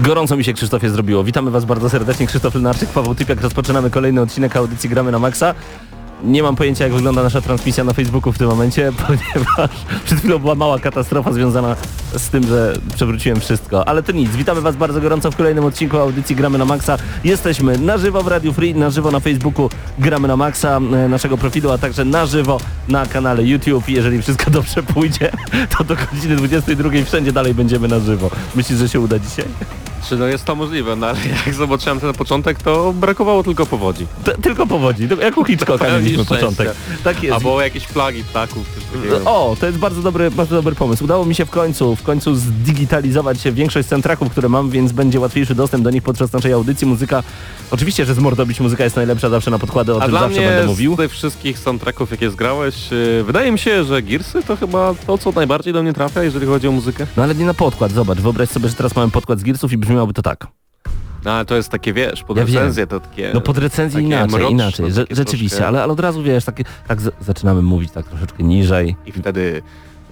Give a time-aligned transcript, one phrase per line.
[0.00, 1.24] Gorąco mi się Krzysztofie zrobiło.
[1.24, 2.26] Witamy Was bardzo serdecznie.
[2.26, 3.40] Krzysztof Lenarczyk, Paweł Typiak.
[3.40, 5.54] Rozpoczynamy kolejny odcinek audycji Gramy na Maxa.
[6.24, 9.70] Nie mam pojęcia jak wygląda nasza transmisja na Facebooku w tym momencie, ponieważ
[10.04, 11.76] przed chwilą była mała katastrofa związana
[12.16, 13.88] z tym, że przewróciłem wszystko.
[13.88, 14.30] Ale to nic.
[14.30, 16.98] Witamy Was bardzo gorąco w kolejnym odcinku audycji Gramy na Maxa.
[17.24, 21.38] Jesteśmy na żywo w Radio Free, na żywo na Facebooku Gramy na Maxa, e, naszego
[21.38, 23.88] profilu, a także na żywo na kanale YouTube.
[23.88, 25.30] Jeżeli wszystko dobrze pójdzie,
[25.78, 28.30] to do godziny 22 wszędzie dalej będziemy na żywo.
[28.54, 29.44] Myślisz, że się uda dzisiaj?
[30.08, 34.06] Czy no jest to możliwe, no ale jak zobaczyłem ten początek, to brakowało tylko powodzi.
[34.24, 36.70] T tylko powodzi, jak u Hitchcocka mieliśmy początek.
[37.04, 37.34] Tak jest.
[37.34, 38.66] Albo jakieś plagi ptaków.
[38.94, 39.20] takiego.
[39.24, 41.04] O, to jest bardzo dobry, bardzo dobry pomysł.
[41.04, 45.54] Udało mi się w końcu, w końcu zdigitalizować większość centraków, które mam, więc będzie łatwiejszy
[45.54, 46.86] dostęp do nich podczas naszej audycji.
[46.86, 47.22] Muzyka,
[47.70, 50.48] oczywiście, że zmordobić muzyka jest najlepsza zawsze na podkłady, o A tym dla zawsze mnie
[50.48, 50.96] będę z mówił.
[50.96, 55.32] tych wszystkich soundtracków, jakie zgrałeś, yy, wydaje mi się, że Gearsy to chyba to, co
[55.32, 57.06] najbardziej do mnie trafia, jeżeli chodzi o muzykę.
[57.16, 59.78] No ale nie na podkład, zobacz, wyobraź sobie, że teraz mamy podkład z Gearsów i
[59.88, 60.46] brzmiałoby to tak.
[61.24, 63.30] No ale to jest takie, wiesz, pod Ja recenzję to takie...
[63.34, 65.68] No pod recenzję inaczej, mroczne, inaczej, Rze rzeczywiście, troszkę.
[65.68, 68.96] ale, ale od razu wiesz, takie, tak zaczynamy mówić tak troszeczkę niżej.
[69.06, 69.62] I wtedy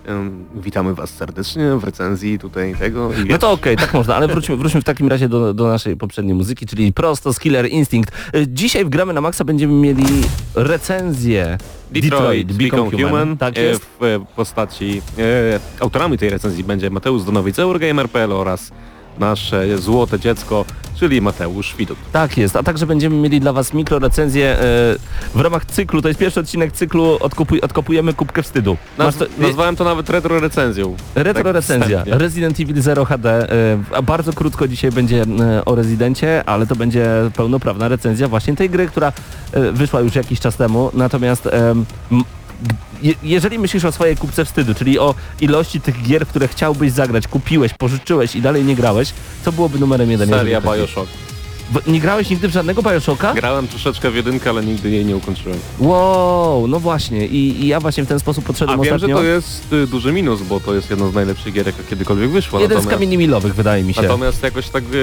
[0.08, 3.10] ym, witamy was serdecznie w recenzji tutaj tego.
[3.14, 5.96] I No to okej, tak można, ale wróćmy, wróćmy w takim razie do, do naszej
[5.96, 8.12] poprzedniej muzyki, czyli prosto z Killer Instinct.
[8.36, 10.04] Y, Dzisiaj w Gramy na Maxa będziemy mieli
[10.54, 11.58] recenzję
[11.90, 13.86] Detroit, Become Human, Tak e, jest.
[14.00, 15.22] w e, postaci e,
[15.80, 18.72] autorami tej recenzji będzie Mateusz Donowiec, Eurogamer.pl oraz
[19.18, 21.98] nasze złote dziecko, czyli Mateusz Widut.
[22.12, 24.58] Tak jest, a także będziemy mieli dla Was mikrorecenzję e,
[25.34, 28.76] w ramach cyklu, to jest pierwszy odcinek cyklu Odkupuj, Odkopujemy Kubkę Wstydu.
[28.98, 30.96] Naz to, nazwałem to nawet retro recenzją.
[31.14, 32.18] Retro tak recenzja, wstępnie.
[32.18, 36.76] Resident Evil 0 HD, e, a bardzo krótko dzisiaj będzie e, o Rezydencie, ale to
[36.76, 37.06] będzie
[37.36, 39.12] pełnoprawna recenzja właśnie tej gry, która
[39.72, 41.48] wyszła już jakiś czas temu, natomiast
[43.02, 47.28] je, jeżeli myślisz o swojej kupce wstydu, czyli o ilości tych gier, które chciałbyś zagrać,
[47.28, 49.12] kupiłeś, pożyczyłeś i dalej nie grałeś,
[49.44, 50.28] co byłoby numerem jeden?
[50.28, 51.08] Seria taki- Bioshock.
[51.86, 53.34] Nie grałeś nigdy w żadnego Bioshocka?
[53.34, 55.58] Grałem troszeczkę w jedynkę, ale nigdy jej nie ukończyłem.
[55.78, 59.22] Wow, no właśnie I, i ja właśnie w ten sposób A podszedłem wiem, że to
[59.22, 62.60] jest y, duży minus, bo to jest jedna z najlepszych gier, jaka kiedykolwiek wyszła.
[62.60, 64.02] Jeden z natomiast, kamieni milowych wydaje mi się.
[64.02, 64.96] natomiast jakoś tak y,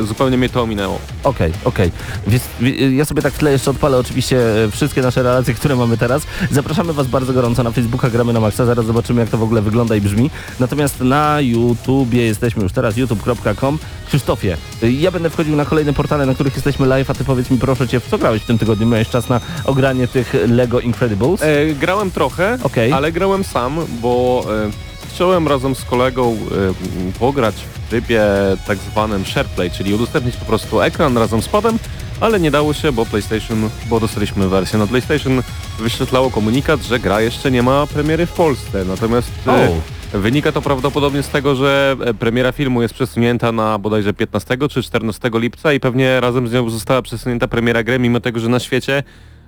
[0.00, 0.98] y, zupełnie mnie to ominęło.
[1.24, 1.92] Okej, okej.
[2.26, 5.76] Więc wi- ja sobie tak w tle jeszcze odpalę oczywiście e, wszystkie nasze relacje, które
[5.76, 6.22] mamy teraz.
[6.50, 9.62] Zapraszamy Was bardzo gorąco na Facebooka Gramy na Maxa, zaraz zobaczymy jak to w ogóle
[9.62, 10.30] wygląda i brzmi.
[10.60, 13.78] Natomiast na YouTubie jesteśmy już teraz, youtube.com.
[14.08, 17.50] Krzysztofie, y, ja będę wchodził na kolejne portale, na których jesteśmy live, a Ty powiedz
[17.50, 18.86] mi proszę Cię, w co grałeś w tym tygodniu?
[18.86, 21.42] Miałeś czas na ogranie tych Lego Incredibles?
[21.42, 22.92] E, grałem trochę, Okej.
[22.92, 24.70] ale grałem sam, bo e,
[25.14, 28.22] chciałem razem z kolegą e, pograć w trybie
[28.66, 31.78] tak zwanym SharePlay, czyli udostępnić po prostu ekran razem z padem,
[32.20, 35.42] ale nie dało się, bo PlayStation, bo dostaliśmy wersję na PlayStation,
[35.78, 38.84] wyświetlało komunikat, że gra jeszcze nie ma premiery w Polsce.
[38.84, 44.12] Natomiast e, wynika to prawdopodobnie z tego, że e, premiera filmu jest przesunięta na bodajże
[44.14, 48.40] 15 czy 14 lipca i pewnie razem z nią została przesunięta premiera gry, mimo tego,
[48.40, 49.02] że na świecie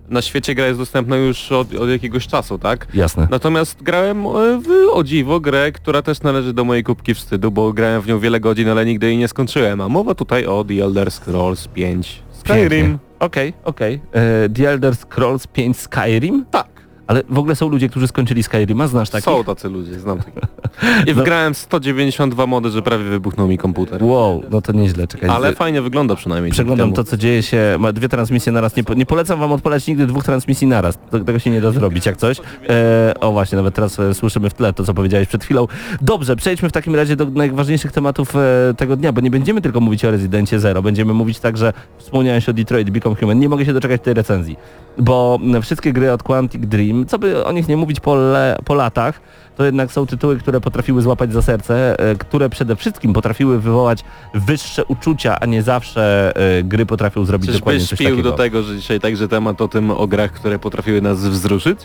[0.09, 2.87] na świecie gra jest dostępna już od, od jakiegoś czasu, tak?
[2.95, 3.29] Jasne.
[3.31, 7.73] Natomiast grałem e, w o dziwo grę, która też należy do mojej kubki wstydu, bo
[7.73, 9.81] grałem w nią wiele godzin, ale nigdy jej nie skończyłem.
[9.81, 12.99] A mowa tutaj o The Elder Scrolls 5 Skyrim.
[13.19, 14.01] Okej, okej.
[14.13, 16.47] E, The Elder Scrolls 5 Skyrim?
[16.51, 16.72] Tak.
[17.13, 19.25] Ale w ogóle są ludzie, którzy skończyli Skyrima, znasz takich?
[19.25, 20.35] Są tacy ludzie, znam takich.
[21.09, 21.23] I No.
[21.23, 24.05] wgrałem 192 mody, że prawie wybuchnął mi komputer.
[24.05, 25.31] Wow, no to nieźle, czekaj.
[25.31, 26.53] Ale fajnie wygląda przynajmniej.
[26.53, 28.77] Przeglądam to, co dzieje się, ma dwie transmisje naraz.
[28.77, 30.99] Nie, po- nie polecam wam odpalać nigdy dwóch transmisji naraz.
[31.27, 32.41] Tego się nie da zrobić, jak coś.
[32.69, 35.67] E, o właśnie, nawet teraz e, słyszymy w tle to, co powiedziałeś przed chwilą.
[36.01, 39.81] Dobrze, przejdźmy w takim razie do najważniejszych tematów e, tego dnia, bo nie będziemy tylko
[39.81, 40.83] mówić o Rezydencie Zero.
[40.83, 43.39] Będziemy mówić także, wspomniałeś o Detroit Become Human.
[43.39, 44.57] Nie mogę się doczekać tej recenzji,
[44.99, 48.75] bo wszystkie gry od Quantic Dream, co by o nich nie mówić po, le, po
[48.75, 49.21] latach,
[49.57, 54.05] to jednak są tytuły, które potrafiły złapać za serce, e, które przede wszystkim potrafiły wywołać
[54.35, 58.31] wyższe uczucia, a nie zawsze e, gry potrafią zrobić dokładnie Czyżbyś coś takiego.
[58.31, 61.79] do tego, że dzisiaj także temat o tym, o grach, które potrafiły nas wzruszyć?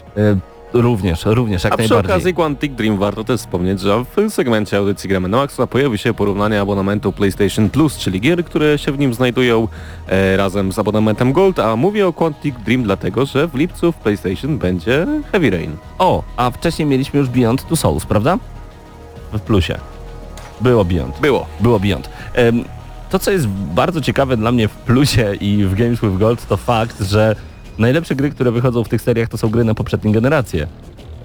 [0.74, 2.12] Również, również, jak A przy najbardziej.
[2.16, 6.14] okazji Quantic Dream warto też wspomnieć, że w segmencie audycji Gramy na Maxa pojawi się
[6.14, 9.68] porównanie abonamentu PlayStation Plus, czyli gier, które się w nim znajdują
[10.08, 13.96] e, razem z abonamentem Gold, a mówię o Quantic Dream dlatego, że w lipcu w
[13.96, 15.76] PlayStation będzie Heavy Rain.
[16.00, 18.38] O, a wcześniej mieliśmy już Beyond Two Souls, prawda?
[19.34, 19.78] W plusie.
[20.62, 21.20] Było Beyond.
[21.20, 21.46] Było.
[21.60, 22.10] Było Beyond.
[22.34, 22.64] Em,
[23.10, 26.58] To, co jest bardzo ciekawe dla mnie w plusie i w Games with Gold, to
[26.58, 27.36] fakt, że
[27.80, 30.68] najlepsze gry, które wychodzą w tych seriach, to są gry na poprzednie generacje.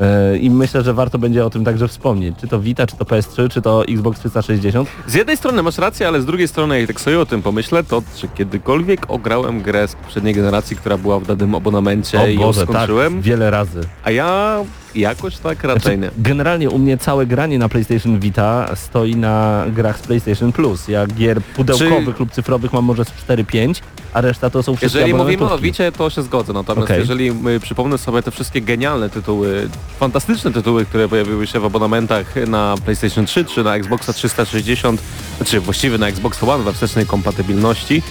[0.00, 2.34] E, I myślę, że warto będzie o tym także wspomnieć.
[2.40, 4.88] Czy to Vita, czy to PS3, czy to Xbox 360.
[5.06, 7.84] Z jednej strony masz rację, ale z drugiej strony jak tak sobie o tym pomyślę,
[7.84, 12.52] to czy kiedykolwiek ograłem grę z poprzedniej generacji, która była w danym abonamencie i ją
[12.52, 13.80] skończyłem, tak, wiele razy.
[14.04, 14.56] a ja
[14.94, 16.10] jakoś tak raczej nie.
[16.18, 20.88] Generalnie u mnie całe granie na PlayStation Vita stoi na grach z PlayStation Plus.
[20.88, 23.80] Ja gier pudełkowych lub cyfrowych mam może z 4-5,
[24.12, 25.58] a reszta to są wszystkie Jeżeli mówimy o.
[25.58, 27.00] Wicie, to się zgodzę, natomiast Okej.
[27.00, 29.68] jeżeli przypomnę sobie te wszystkie genialne tytuły,
[30.00, 35.02] fantastyczne tytuły, które pojawiły się w abonamentach na PlayStation 3 czy na Xboxa 360,
[35.44, 38.02] czy właściwie na Xbox One we wstecznej kompatybilności,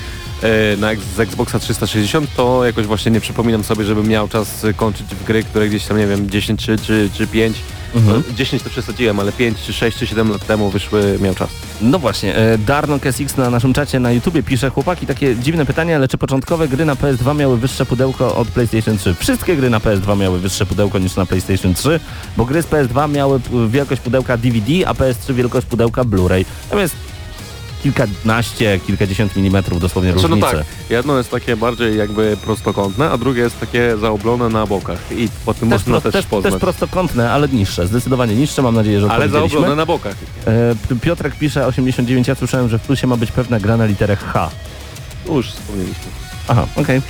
[0.73, 5.07] y, na, z Xboxa 360, to jakoś właśnie nie przypominam sobie, żebym miał czas kończyć
[5.07, 7.57] w gry, które gdzieś tam, nie wiem, 10 czy, czy, czy 5,
[7.95, 8.23] Mhm.
[8.27, 11.49] no, 10 to przesadziłem, ale 5 czy 6 czy 7 lat temu wyszły, miał czas.
[11.81, 15.95] No właśnie, e, Darnok SX na naszym czacie na YouTubie pisze, chłopaki, takie dziwne pytanie,
[15.95, 19.15] ale czy początkowe gry na PS2 miały wyższe pudełko od PlayStation 3?
[19.19, 21.99] Wszystkie gry na PS2 miały wyższe pudełko niż na PlayStation 3,
[22.37, 23.39] bo gry z PS2 miały
[23.69, 26.45] wielkość pudełka DVD, a PS3 wielkość pudełka Blu-ray.
[26.63, 26.95] Natomiast
[27.83, 30.57] kilkanaście, kilkadziesiąt milimetrów dosłownie Znaczy, no różnicy.
[30.57, 35.29] tak, jedno jest takie bardziej jakby prostokątne, a drugie jest takie zaoblone na bokach i
[35.45, 36.53] po tym Też, można pro, też, poznać.
[36.53, 40.15] też prostokątne, ale niższe, zdecydowanie niższe, mam nadzieję, że ale zaoblone na bokach.
[40.47, 44.15] E, Piotrek pisze 89, ja słyszałem, że w plusie ma być pewna gra na literę
[44.15, 44.49] H.
[45.29, 46.03] Już wspomnieliśmy.
[46.47, 47.01] Aha, okej.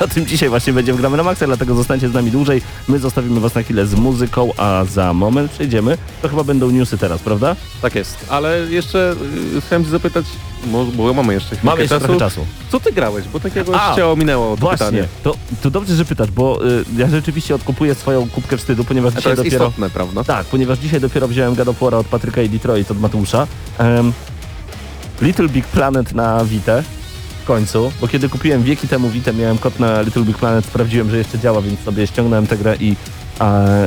[0.00, 2.62] I o tym dzisiaj właśnie będziemy gramy na maksa, dlatego zostańcie z nami dłużej.
[2.88, 5.98] My zostawimy was na chwilę z muzyką, a za moment przejdziemy.
[6.22, 7.56] To chyba będą newsy teraz, prawda?
[7.82, 9.14] Tak jest, ale jeszcze
[9.56, 10.24] y, chciałem cię zapytać,
[10.66, 12.04] mo- bo mamy jeszcze chwilkę Mamy jeszcze czasu.
[12.06, 12.46] trochę czasu.
[12.72, 13.24] Co ty grałeś?
[13.28, 15.08] Bo takiego A, już cię ominęło to Właśnie, pytanie.
[15.22, 19.14] to, to dobrze, że pytasz, bo y, ja rzeczywiście odkupuję swoją kubkę wstydu, ponieważ A
[19.14, 19.64] to dzisiaj jest dopiero...
[19.64, 20.24] istotne, prawda?
[20.24, 23.46] Tak, ponieważ dzisiaj dopiero wziąłem War'a od Patryka i Detroit od Mateusza.
[23.78, 24.12] Em,
[25.22, 26.82] Little Big Planet na Vita
[27.44, 31.10] w końcu, bo kiedy kupiłem wieki temu Vita, miałem kod na Little Big Planet, sprawdziłem,
[31.10, 32.96] że jeszcze działa, więc sobie ściągnąłem tę grę i,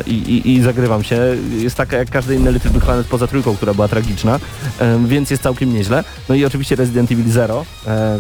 [0.06, 1.20] i, i, i zagrywam się.
[1.58, 4.40] Jest taka jak każdy inny Little Big Planet poza trójką, która była tragiczna,
[5.06, 6.04] więc jest całkiem nieźle.
[6.30, 8.20] No i oczywiście Resident Evil Zero, e,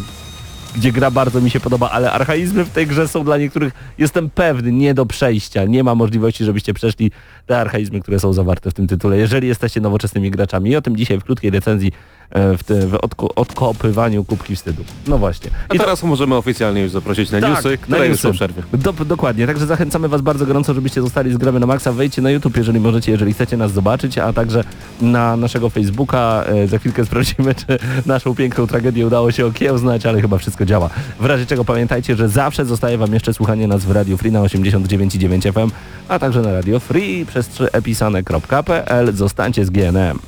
[0.75, 4.29] gdzie gra bardzo mi się podoba, ale archaizmy w tej grze są dla niektórych, jestem
[4.29, 5.65] pewny, nie do przejścia.
[5.65, 7.11] Nie ma możliwości, żebyście przeszli
[7.45, 10.69] te archaizmy, które są zawarte w tym tytule, jeżeli jesteście nowoczesnymi graczami.
[10.69, 11.91] I o tym dzisiaj w krótkiej recenzji
[12.29, 14.83] e, w, tym, w odko- odkopywaniu kubki wstydu.
[15.07, 15.49] No właśnie.
[15.69, 18.37] A I to- teraz możemy oficjalnie już zaprosić na newsy, na które już są newsy.
[18.37, 18.63] przerwie.
[18.73, 21.91] Do, dokładnie, także zachęcamy Was bardzo gorąco, żebyście zostali z Gramy na Maxa.
[21.91, 24.63] Wejdźcie na YouTube, jeżeli możecie, jeżeli chcecie nas zobaczyć, a także
[25.01, 26.43] na naszego Facebooka.
[26.47, 30.89] E, za chwilkę sprawdzimy, czy naszą piękną tragedię udało się okiełznać, ale chyba wszystko działa.
[31.19, 34.39] W razie czego pamiętajcie, że zawsze zostaje Wam jeszcze słuchanie nas w Radio Free na
[34.39, 35.75] 89,9 FM,
[36.07, 39.13] a także na Radio Free przez 3 episane.pl.
[39.13, 40.19] Zostańcie z GNM.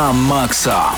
[0.00, 0.96] Na maksa.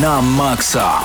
[0.00, 1.00] Na maksa.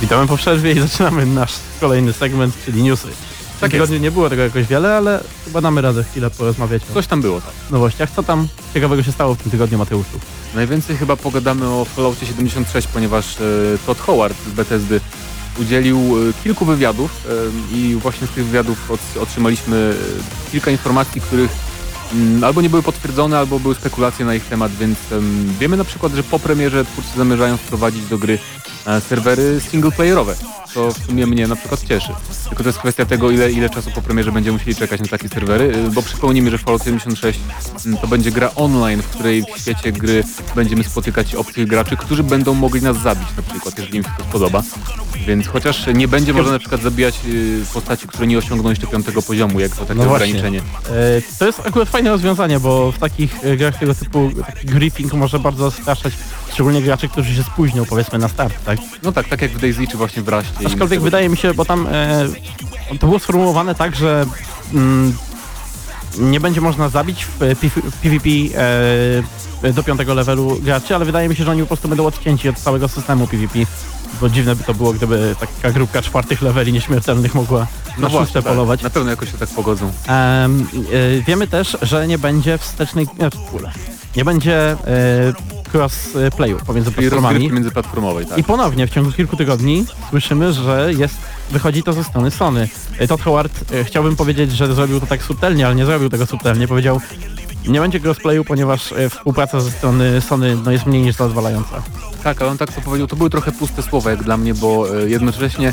[0.00, 3.08] Witamy po przerwie i zaczynamy nasz kolejny segment, czyli newsy.
[3.08, 6.82] W tym Tak tygodniu nie było tego jakoś wiele, ale chyba damy radę chwilę porozmawiać
[6.90, 7.50] o Coś tam było, tak.
[7.70, 8.10] nowościach.
[8.10, 10.20] Co tam ciekawego się stało w tym tygodniu, Mateuszu?
[10.54, 13.44] Najwięcej chyba pogadamy o Falloutie 76, ponieważ e,
[13.86, 15.00] Todd Howard z Bethesdy
[15.58, 17.26] udzielił e, kilku wywiadów
[17.72, 19.94] e, i właśnie z tych wywiadów otrzymaliśmy
[20.48, 21.50] e, kilka informacji, których
[22.12, 25.84] mm, albo nie były potwierdzone, albo były spekulacje na ich temat, więc em, wiemy na
[25.84, 28.38] przykład, że po premierze twórcy zamierzają wprowadzić do gry
[29.08, 30.34] serwery singleplayerowe,
[30.74, 32.12] co w sumie mnie na przykład cieszy.
[32.48, 35.28] Tylko to jest kwestia tego, ile, ile czasu po premierze będziemy musieli czekać na takie
[35.28, 37.40] serwery, y, bo przypomnijmy, że Fallout 76
[37.86, 42.22] mm, to będzie gra online, w której w świecie gry będziemy spotykać obcych graczy, którzy
[42.22, 44.62] będą mogli nas zabić na przykład, jeżeli im się to spodoba.
[45.26, 49.22] Więc chociaż nie będzie można na przykład zabijać y, postaci, które nie osiągną jeszcze piątego
[49.22, 50.58] poziomu, jak to takie No ograniczenie.
[50.58, 55.38] E, to jest akurat fajne rozwiązanie, bo w takich grach tego typu taki gripping może
[55.38, 56.12] bardzo straszać,
[56.52, 58.78] szczególnie graczy, którzy się spóźnią powiedzmy na start, tak?
[59.02, 60.57] No tak, tak jak w DayZ czy właśnie w Raście.
[60.66, 62.28] Aczkolwiek wydaje mi się, bo tam e,
[63.00, 64.26] to było sformułowane tak, że
[64.74, 65.14] mm,
[66.18, 68.28] nie będzie można zabić w PV PvP
[69.62, 72.48] e, do piątego levelu graczy, ale wydaje mi się, że oni po prostu będą odcięci
[72.48, 73.58] od całego systemu PvP.
[74.20, 77.66] Bo dziwne by to było, gdyby taka grupka czwartych leveli nieśmiertelnych mogła
[77.98, 78.52] na szóste tak.
[78.52, 78.82] polować.
[78.82, 79.92] Na pewno jakoś się tak pogodzą.
[80.08, 80.48] E,
[81.26, 83.72] wiemy też, że nie będzie wstecznej e, kule.
[84.16, 84.76] Nie będzie e,
[85.72, 87.34] crossplayu pomiędzy Czyli platformami.
[87.34, 88.38] rozgrywki międzyplatformowej, tak.
[88.38, 91.14] I ponownie w ciągu kilku tygodni słyszymy, że jest,
[91.50, 92.68] wychodzi to ze strony Sony.
[92.98, 96.26] E, Todd Howard, e, chciałbym powiedzieć, że zrobił to tak subtelnie, ale nie zrobił tego
[96.26, 96.68] subtelnie.
[96.68, 97.00] Powiedział,
[97.68, 101.82] nie będzie crossplayu, ponieważ e, współpraca ze strony Sony no, jest mniej niż zadowalająca.
[102.24, 104.98] Tak, ale on tak to powiedział, to były trochę puste słowa jak dla mnie, bo
[104.98, 105.72] e, jednocześnie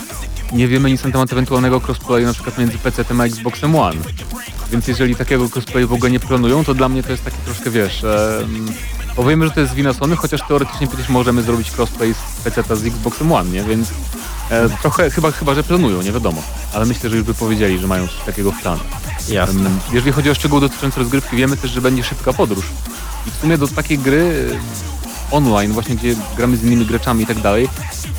[0.54, 4.02] nie wiemy nic na temat ewentualnego crossplayu na przykład między PC a Xboxem One.
[4.72, 7.72] Więc jeżeli takiego crossplayu w ogóle nie planują, to dla mnie to jest takie troszkę,
[7.72, 8.40] wiesz, e,
[9.16, 12.76] bo wiemy, że to jest wina Sony, chociaż teoretycznie przecież możemy zrobić crossplay z PC
[12.76, 13.64] z Xboxem One, nie?
[13.64, 13.90] Więc
[14.50, 16.42] e, trochę, chyba, chyba, że planują, nie wiadomo.
[16.74, 18.82] Ale myślę, że już by powiedzieli, że mają coś takiego w planie.
[19.30, 19.70] Jasne.
[19.70, 22.66] Em, Jeżeli chodzi o szczegóły dotyczące rozgrywki, wiemy też, że będzie szybka podróż.
[23.28, 24.50] I w sumie do takiej gry
[25.32, 27.70] online, właśnie gdzie gramy z innymi graczami i tak dalej,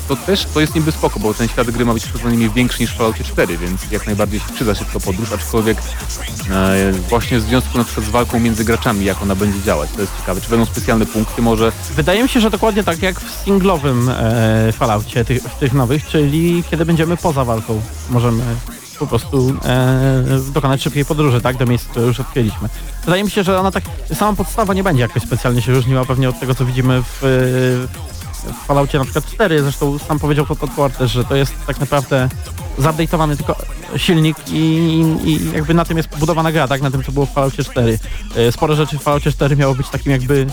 [0.09, 2.93] to też to jest niby spoko, bo ten świat gry ma być przynajmniej większy niż
[2.93, 5.79] w Falloutie 4, więc jak najbardziej się przyda szybka podróż, aczkolwiek
[6.51, 10.01] e, właśnie w związku na przykład z walką między graczami, jak ona będzie działać, to
[10.01, 10.41] jest ciekawe.
[10.41, 11.73] Czy będą specjalne punkty może?
[11.97, 15.25] Wydaje mi się, że dokładnie tak jak w singlowym e, Falloutie,
[15.61, 18.43] tych nowych, czyli kiedy będziemy poza walką, możemy
[18.99, 20.25] po prostu e,
[20.55, 22.69] dokonać szybkiej podróży, tak, do miejsc, które już odkryliśmy.
[23.05, 23.85] Wydaje mi się, że ona tak,
[24.15, 28.07] sama podstawa nie będzie jakoś specjalnie się różniła pewnie od tego, co widzimy w, e,
[28.53, 32.29] w Falloutie na przykład 4, zresztą sam powiedział Howard też, że to jest tak naprawdę
[32.79, 33.57] zupdate'owany tylko
[33.97, 34.55] silnik i,
[35.25, 37.65] i, i jakby na tym jest budowana gra, tak, na tym co było w Falloutie
[37.65, 37.99] 4.
[38.37, 40.47] E, Sporo rzeczy w Falloutie 4 miało być takim jakby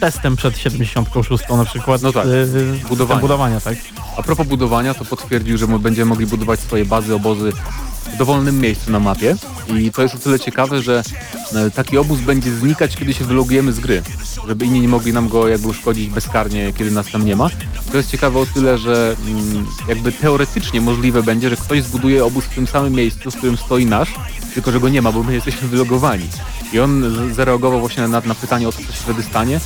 [0.00, 3.20] testem przed 76 na przykład No tak, e, budowania.
[3.20, 3.60] budowania.
[3.60, 3.76] tak?
[4.16, 7.52] A propos budowania, to potwierdził, że będziemy mogli budować swoje bazy, obozy
[8.14, 9.36] w dowolnym miejscu na mapie
[9.78, 11.02] i to jest o tyle ciekawe, że
[11.54, 14.02] e, taki obóz będzie znikać, kiedy się wylogujemy z gry,
[14.48, 17.48] żeby inni nie mogli nam go jakby uszkodzić bezkarnie, kiedy nas tam nie ma.
[17.90, 22.44] To jest ciekawe o tyle, że mm, jakby teoretycznie możliwe będzie, że ktoś zbuduje obóz
[22.44, 24.14] w tym samym miejscu, w którym stoi nasz,
[24.54, 26.26] tylko że go nie ma, bo my jesteśmy wylogowani.
[26.72, 27.04] I on
[27.34, 29.60] zareagował właśnie na, na pytanie o to, co się wtedy stanie.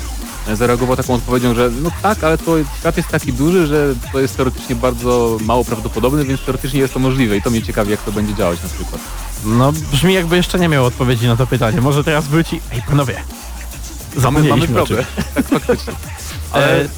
[0.53, 4.37] Zareagował taką odpowiedzią, że no tak, ale to świat jest taki duży, że to jest
[4.37, 8.13] teoretycznie bardzo mało prawdopodobne, więc teoretycznie jest to możliwe i to mnie ciekawi, jak to
[8.13, 9.01] będzie działać na przykład.
[9.45, 11.81] No brzmi jakby jeszcze nie miał odpowiedzi na to pytanie.
[11.81, 12.61] Może teraz wróci.
[12.73, 13.17] Ej panowie,
[14.23, 15.05] Mamy, mamy problem.
[15.35, 15.93] tak, faktycznie.
[16.55, 16.89] E,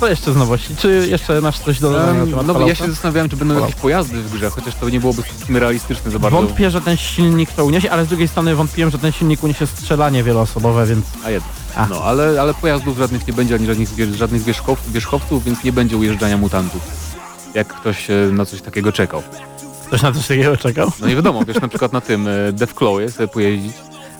[0.00, 0.76] co jeszcze z nowości?
[0.76, 4.22] Czy jeszcze masz coś do dodania temat no ja się zastanawiałem, czy będą jakieś pojazdy
[4.22, 6.36] w grze, chociaż to nie byłoby realistyczne za bardzo.
[6.36, 9.66] Wątpię, że ten silnik to uniesie, ale z drugiej strony wątpiłem, że ten silnik uniesie
[9.66, 11.59] strzelanie wieloosobowe, więc A jednak.
[11.76, 11.86] A.
[11.86, 15.96] No, ale, ale pojazdów żadnych nie będzie, ani żadnych, żadnych wierzchow, wierzchowców, więc nie będzie
[15.96, 16.82] ujeżdżania mutantów.
[17.54, 19.22] Jak ktoś e, na coś takiego czekał.
[19.86, 20.92] ktoś na coś takiego czekał.
[21.00, 23.72] No nie wiadomo, wiesz, na przykład na tym e, Deathclawie sobie pojeździć.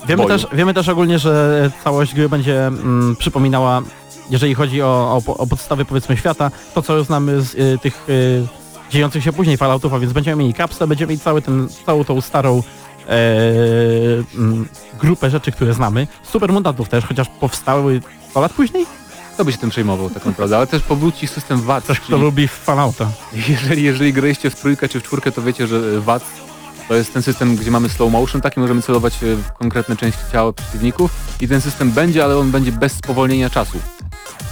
[0.08, 0.28] Wiemy boju.
[0.28, 3.82] też, wiemy też ogólnie, że całość gry będzie mm, przypominała,
[4.30, 8.46] jeżeli chodzi o, o, o podstawy powiedzmy świata, to co znamy z y, tych y,
[8.90, 12.20] dziejących się później Falloutów, a więc będziemy mieli kapsle, będziemy mieli cały ten, całą tą
[12.20, 12.62] starą e,
[15.00, 16.06] grupę rzeczy, które znamy.
[16.22, 18.86] Super mutantów też, chociaż powstały 100 lat później?
[19.34, 21.84] Kto by się tym przejmował tak naprawdę, ale też powróci system VAT.
[21.84, 23.10] Coś, kto lubi Fallouta.
[23.48, 26.24] jeżeli, jeżeli graliście w trójkę czy w czwórkę, to wiecie, że VAT
[26.90, 30.20] to jest ten system, gdzie mamy slow motion, taki możemy celować e, w konkretne części
[30.32, 33.78] ciała przeciwników i ten system będzie, ale on będzie bez spowolnienia czasu.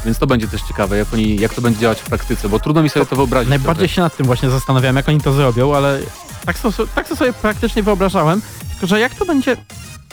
[0.04, 2.82] Więc to będzie też ciekawe, jak, oni, jak to będzie działać w praktyce, bo trudno
[2.82, 3.50] mi sobie to wyobrazić.
[3.50, 3.94] Najbardziej trochę.
[3.94, 6.00] się nad tym właśnie zastanawiałem, jak oni to zrobią, ale
[6.46, 9.56] tak to, tak to sobie praktycznie wyobrażałem, tylko że jak to będzie...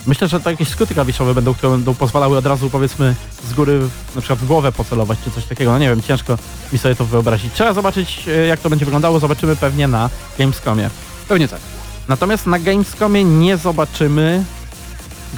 [0.07, 3.15] Myślę, że to jakieś skróty klawiszowe będą, które będą pozwalały od razu powiedzmy
[3.49, 3.79] z góry
[4.15, 5.71] na przykład w głowę pocelować czy coś takiego.
[5.71, 6.37] No nie wiem, ciężko
[6.73, 7.53] mi sobie to wyobrazić.
[7.53, 10.89] Trzeba zobaczyć e, jak to będzie wyglądało, zobaczymy pewnie na Gamescomie.
[11.27, 11.59] Pewnie tak.
[12.07, 14.43] Natomiast na Gamescomie nie zobaczymy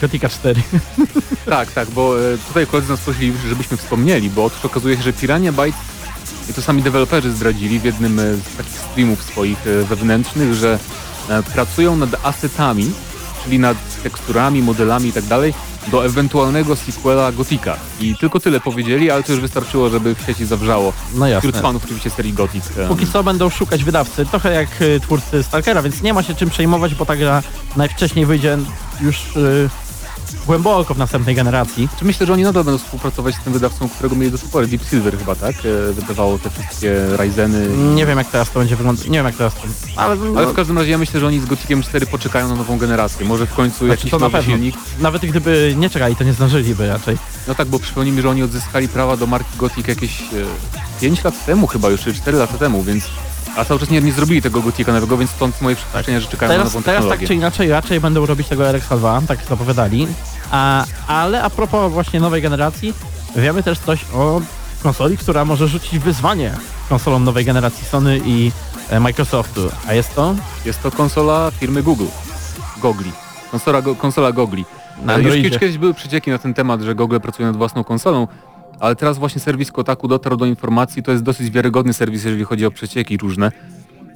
[0.01, 0.61] Gothica 4.
[1.45, 5.13] Tak, tak, bo e, tutaj koledzy nas prosili, żebyśmy wspomnieli, bo otóż okazuje się, że
[5.13, 5.79] Pirania Bytes
[6.49, 10.79] i to sami deweloperzy zdradzili w jednym e, z takich streamów swoich e, wewnętrznych, że
[11.29, 12.91] e, pracują nad asetami,
[13.43, 15.53] czyli nad teksturami, modelami i tak dalej,
[15.87, 17.77] do ewentualnego sequela Gotika.
[17.99, 20.93] I tylko tyle powiedzieli, ale to już wystarczyło, żeby w sieci zawrzało.
[21.15, 21.49] No jasne.
[21.49, 22.63] Wśród fanów oczywiście serii Gothic.
[22.87, 24.69] Póki co będą szukać wydawcy, trochę jak
[25.01, 27.43] twórcy Stalkera, więc nie ma się czym przejmować, bo ta gra
[27.75, 28.57] najwcześniej wyjdzie
[29.01, 29.21] już
[30.45, 31.89] głęboko w następnej generacji.
[31.99, 34.67] Czy myślę, że oni nadal będą współpracować z tym wydawcą, którego mieli do tej pory,
[34.67, 35.55] Deep Silver chyba, tak?
[35.89, 37.67] E, Wydawało te wszystkie Ryzeny.
[37.95, 39.61] Nie wiem jak teraz to będzie wyglądać, nie wiem jak teraz to...
[39.95, 42.55] Ale, no, Ale w każdym razie ja myślę, że oni z Gotikiem 4 poczekają na
[42.55, 43.25] nową generację.
[43.25, 44.53] Może w końcu znaczy, jakiś to na nowy pewno.
[44.53, 44.75] silnik.
[44.99, 47.17] Nawet gdyby nie czekali, to nie zdążyliby raczej.
[47.47, 50.25] No tak, bo przypomnijmy, że oni odzyskali prawa do marki Gothic jakieś e,
[51.01, 53.03] 5 lat temu chyba już, czy 4 lata temu, więc...
[53.57, 56.51] A cały czas nie, nie zrobili tego Gotika nowego, więc stąd moje przypuszczenia, że czekają
[56.51, 60.07] na Teraz, nową teraz tak czy inaczej raczej będą robić tego RX2, tak zapowiadali.
[60.51, 62.93] A, ale a propos właśnie nowej generacji,
[63.35, 64.41] wiemy też coś o
[64.83, 66.51] konsoli, która może rzucić wyzwanie
[66.89, 68.51] konsolom nowej generacji Sony i
[68.89, 69.61] e, Microsoftu.
[69.87, 72.07] A jest to Jest to konsola firmy Google.
[72.81, 73.11] Gogli.
[73.51, 74.65] Konsola, go, konsola Gogli.
[75.03, 78.27] Na E, już kiedyś były przecieki na ten temat, że Google pracuje nad własną konsolą,
[78.79, 82.65] ale teraz właśnie serwis Kotaku dotarł do informacji, to jest dosyć wiarygodny serwis, jeżeli chodzi
[82.65, 83.51] o przecieki różne,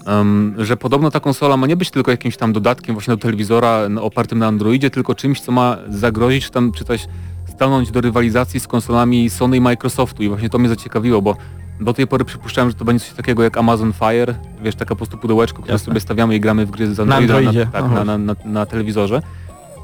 [0.05, 3.77] em, że podobno ta konsola ma nie być tylko jakimś tam dodatkiem właśnie do telewizora
[3.77, 7.07] n- opartym na Androidzie, tylko czymś, co ma zagrozić, czy tam czy coś
[7.47, 11.35] stanąć do rywalizacji z konsolami Sony i Microsoftu i właśnie to mnie zaciekawiło, bo
[11.79, 14.95] do tej pory przypuszczałem, że to będzie coś takiego jak Amazon Fire, wiesz, taka po
[14.95, 15.85] prostu pudełeczko, które Jasne.
[15.85, 19.21] sobie stawiamy i gramy w gry z Androida Androidzie, tak, na, na, na, na telewizorze.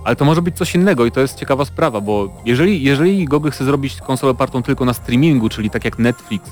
[0.08, 3.50] Ale to może być coś innego i to jest ciekawa sprawa, bo jeżeli, jeżeli Google
[3.50, 6.50] chce zrobić konsolę opartą tylko na streamingu, czyli tak jak Netflix,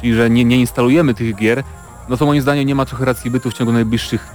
[0.00, 1.62] czyli że nie, nie instalujemy tych gier,
[2.08, 4.30] no to moim zdaniem nie ma trochę racji bytu w ciągu najbliższych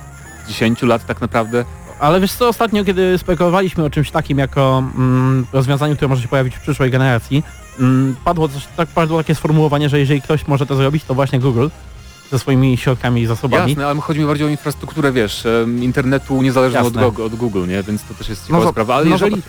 [0.47, 1.65] 10 lat tak naprawdę.
[1.99, 6.27] Ale wiesz co, ostatnio kiedy spekulowaliśmy o czymś takim jako mm, rozwiązaniu, które może się
[6.27, 7.43] pojawić w przyszłej generacji,
[7.79, 11.39] mm, padło, coś, tak, padło takie sformułowanie, że jeżeli ktoś może to zrobić, to właśnie
[11.39, 11.67] Google
[12.31, 13.71] ze swoimi środkami i zasobami.
[13.71, 17.83] Jasne, ale chodzi mi bardziej o infrastrukturę, wiesz, em, internetu niezależną od, od Google, nie?
[17.83, 18.95] Więc to też jest No ciekawa zo- sprawa.
[18.95, 19.41] Ale no jeżeli,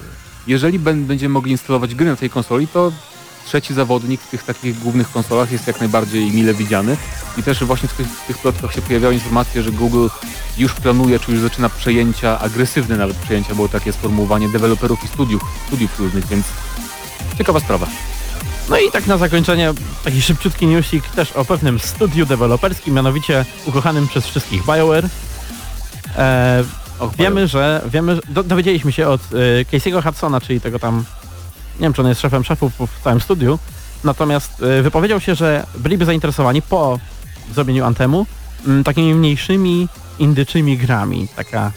[0.47, 2.93] jeżeli będziemy mogli instalować gry na tej konsoli, to
[3.47, 6.97] trzeci zawodnik w tych takich głównych konsolach jest jak najbardziej mile widziany.
[7.39, 10.09] I też właśnie w tych, w tych plotkach się pojawiały informacje, że Google
[10.59, 15.43] już planuje, czy już zaczyna przejęcia, agresywne nawet przejęcia, było takie sformułowanie deweloperów i studiów,
[15.67, 16.47] studiów różnych, więc
[17.39, 17.87] ciekawa sprawa.
[18.69, 19.73] No i tak na zakończenie
[20.05, 25.09] taki szybciutki newsik też o pewnym studiu deweloperskim, mianowicie ukochanym przez wszystkich BioWare.
[26.17, 26.65] E,
[26.99, 31.05] Och, wiemy, że wiemy, że- do, dowiedzieliśmy się od e, Casey'ego Hudsona, czyli tego tam,
[31.75, 33.59] nie wiem czy on jest szefem szefów w całym studiu,
[34.05, 36.99] natomiast e, wypowiedział się, że byliby zainteresowani po
[37.55, 38.27] zrobieniu Antemu
[38.67, 41.29] m, takimi mniejszymi indyczymi grami.
[41.37, 41.73] Taka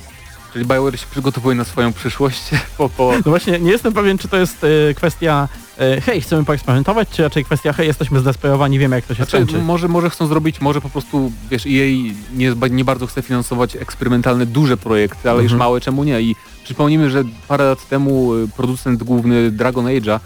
[0.53, 2.41] Czyli BioWare się przygotowuje na swoją przyszłość
[2.77, 5.47] po, po, No właśnie, nie jestem pewien, czy to jest e, kwestia
[5.79, 9.31] e, hej, chcemy poeksperymentować, czy raczej kwestia hej, jesteśmy zdesperowani, wiemy jak to się Znaczy,
[9.31, 9.57] skończy.
[9.57, 14.45] może, może chcą zrobić, może po prostu, wiesz, EA nie, nie bardzo chce finansować eksperymentalne,
[14.45, 15.59] duże projekty, ale już Mhm.
[15.59, 16.21] małe, czemu nie?
[16.21, 20.19] I przypomnijmy, że parę lat temu y, producent główny Dragon Age'a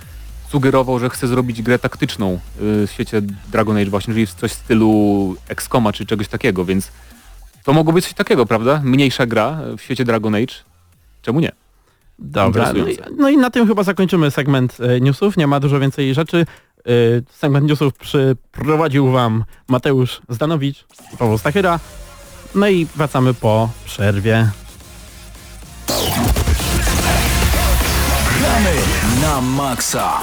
[0.51, 4.55] sugerował, że chce zrobić grę taktyczną y, w świecie Dragon Age właśnie, czyli coś w
[4.55, 6.91] stylu XCOMa czy czegoś takiego, więc
[7.65, 8.81] to mogło być coś takiego, prawda?
[8.83, 10.53] Mniejsza gra w świecie Dragon Age.
[11.21, 11.51] Czemu nie?
[12.19, 15.79] Dobra, no i, no i na tym chyba zakończymy segment e, newsów, nie ma dużo
[15.79, 16.45] więcej rzeczy.
[16.79, 16.91] E,
[17.31, 21.79] segment newsów przyprowadził wam Mateusz Zdanowicz i Paweł Stachyra.
[22.55, 24.49] No i wracamy po przerwie.
[28.39, 28.75] Gramy
[29.21, 30.13] na maksa.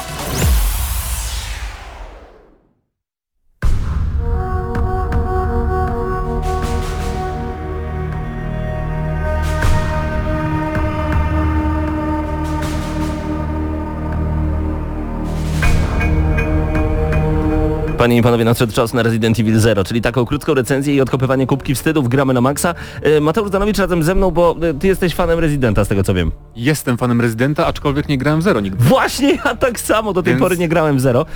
[18.12, 21.46] Panie i Panowie, nadszedł czas na Resident Evil 0, czyli taką krótką recenzję i odkopywanie
[21.46, 22.74] kubki wstydów gramy na maksa.
[23.02, 26.14] E, Mateusz Danowicz razem ze mną, bo e, ty jesteś fanem Residenta, z tego co
[26.14, 26.32] wiem.
[26.56, 28.84] Jestem fanem Rezydenta, aczkolwiek nie grałem w Zero nigdy.
[28.84, 31.26] Właśnie ja tak samo do tej Więc- pory nie grałem w Zero.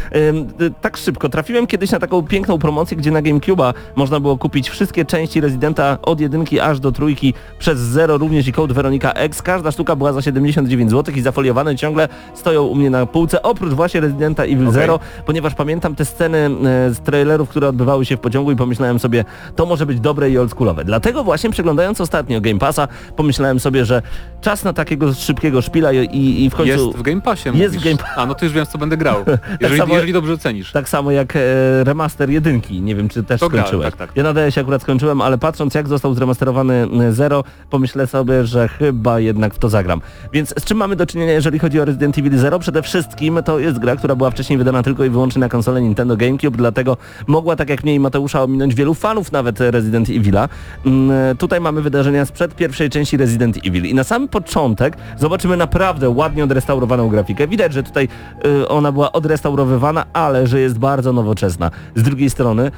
[0.61, 1.29] Y, tak szybko.
[1.29, 5.99] Trafiłem kiedyś na taką piękną promocję, gdzie na GameCube'a można było kupić wszystkie części Residenta
[6.03, 9.43] od jedynki aż do trójki przez Zero, również i kod Weronika X.
[9.43, 13.73] Każda sztuka była za 79 zł i zafoliowane ciągle stoją u mnie na półce, oprócz
[13.73, 14.73] właśnie Residenta Evil Okej.
[14.73, 18.99] Zero, ponieważ pamiętam te sceny e, z trailerów, które odbywały się w pociągu i pomyślałem
[18.99, 19.25] sobie,
[19.57, 20.85] to może być dobre i oldschoolowe.
[20.85, 24.03] Dlatego właśnie przeglądając ostatnio Game Passa, pomyślałem sobie, że
[24.41, 26.73] czas na takiego szybkiego szpila i, i, w końcu...
[26.87, 27.49] Jest w Game Passie.
[27.55, 27.81] Jest mówisz.
[27.81, 29.17] w Game Pa- A, no to już wiem, co będę grał.
[29.61, 30.73] Jeżeli, samo- jeżeli dobrze ocenisz.
[30.73, 31.41] Tak samo jak e,
[31.85, 32.81] remaster jedynki.
[32.83, 33.85] Nie wiem, czy też To skończyłeś.
[33.85, 34.11] tak, tak.
[34.17, 38.69] Ja nadaję się akurat skończyłem, ale patrząc jak został zremasterowany e, Zero, pomyślę sobie, że
[38.69, 40.01] chyba jednak w to zagram.
[40.33, 42.59] Więc z czym mamy do czynienia, jeżeli chodzi o Resident Evil Zero?
[42.59, 46.17] Przede wszystkim to jest gra, która była wcześniej wydana tylko i wyłącznie na konsolę Nintendo
[46.17, 50.49] GameCube, dlatego mogła, tak jak mnie i Mateusza, ominąć wielu fanów nawet Resident Evila.
[50.87, 56.11] Mm, Tutaj mamy wydarzenia sprzed pierwszej części Resident Evil i na sam początek zobaczymy naprawdę
[56.11, 57.49] ładnie odrestaurowaną grafikę.
[57.49, 58.09] Widać, że tutaj
[58.47, 61.71] y, ona była odrestaurowywana, ale że jest bardzo nowoczesna.
[61.95, 62.71] Z drugiej strony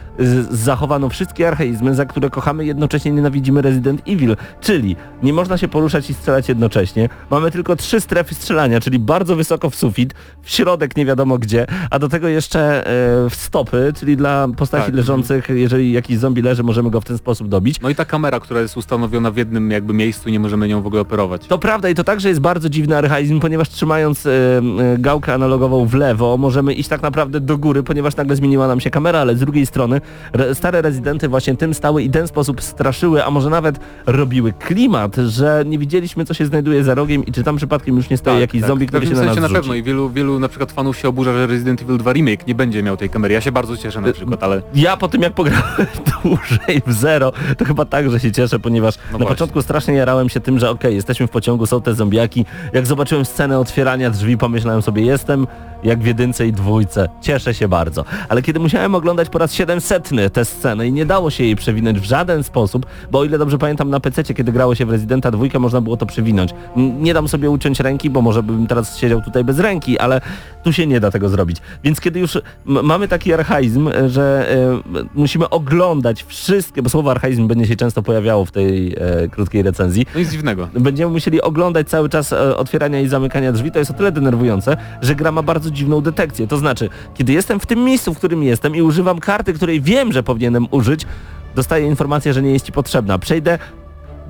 [0.51, 6.11] zachowano wszystkie archaizmy, za które kochamy, jednocześnie nienawidzimy Resident Evil, czyli nie można się poruszać
[6.11, 7.09] i strzelać jednocześnie.
[7.31, 11.67] Mamy tylko trzy strefy strzelania, czyli bardzo wysoko w sufit, w środek nie wiadomo gdzie,
[11.91, 12.81] a do tego jeszcze
[13.27, 14.95] y, w stopy, czyli dla postaci Tak.
[14.95, 17.81] leżących, jeżeli jakiś zombie leży, możemy go w ten sposób dobić.
[17.81, 20.87] No i ta kamera, która jest ustanowiona w jednym jakby miejscu nie możemy nią w
[20.87, 21.47] ogóle operować.
[21.47, 24.63] To prawda i to także jest bardzo dziwny archaizm, ponieważ trzymając e, e,
[24.99, 28.91] gałkę analogową w lewo możemy iść tak naprawdę do góry, ponieważ nagle zmieniła nam się
[28.91, 30.01] kamera, ale z drugiej strony
[30.33, 35.17] re, stare rezydenty właśnie tym stały i ten sposób straszyły, a może nawet robiły klimat,
[35.17, 38.41] że nie widzieliśmy co się znajduje za rogiem i czy tam przypadkiem już nie stoi
[38.41, 40.73] jakiś zombie, W który się na nas sensie na pewno i wielu, wielu na przykład
[40.73, 43.35] fanów się oburza, że Resident Evil 2 Remake nie będzie miał tej kamery.
[43.35, 45.63] Ja się bardzo cieszę na przykład, ale Ja po tym jak pograłem
[46.23, 49.27] dłużej w zero, to chyba także się cieszę, ponieważ No na właśnie.
[49.27, 52.45] początku strasznie jarałem się tym, że okej, jesteśmy w pociągu, są te zombiaki.
[52.73, 55.47] Jak zobaczyłem scenę otwierania drzwi, pomyślałem sobie, jestem
[55.85, 57.09] jak w jedynce i dwójce.
[57.21, 58.05] Cieszę się bardzo.
[58.29, 62.01] Ale kiedy musiałem oglądać po raz 700 tę scenę i nie dało się jej przewinąć
[62.01, 65.31] w żaden sposób, bo o ile dobrze pamiętam na PC, kiedy grało się w Residenta
[65.31, 66.51] dwójkę, można było to przewinąć.
[66.77, 70.21] Nie dam sobie uciąć ręki, bo może bym teraz siedział tutaj bez ręki, ale
[70.63, 71.59] tu się nie da tego zrobić.
[71.85, 74.81] Więc kiedy już mamy taki archaizm, e, że e,
[75.15, 80.07] musimy oglądać wszystkie, bo słowo archaizm będzie się często pojawiało w tej e, krótkiej recenzji,
[80.15, 80.69] no nic dziwnego.
[80.75, 84.77] będziemy musieli oglądać cały czas e, otwierania i zamykania drzwi, to jest o tyle denerwujące,
[85.03, 86.47] że gra ma bardzo dziwną detekcję.
[86.47, 90.13] To znaczy, kiedy jestem w tym miejscu, w którym jestem i używam karty, której wiem,
[90.13, 91.07] że powinienem użyć,
[91.55, 93.19] dostaję informację, że nie jest ci potrzebna.
[93.19, 93.59] Przejdę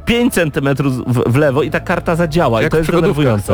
[0.05, 0.68] 5 cm
[1.07, 3.53] w, lewo i ta karta zadziała i Jak to w jest denerwujące.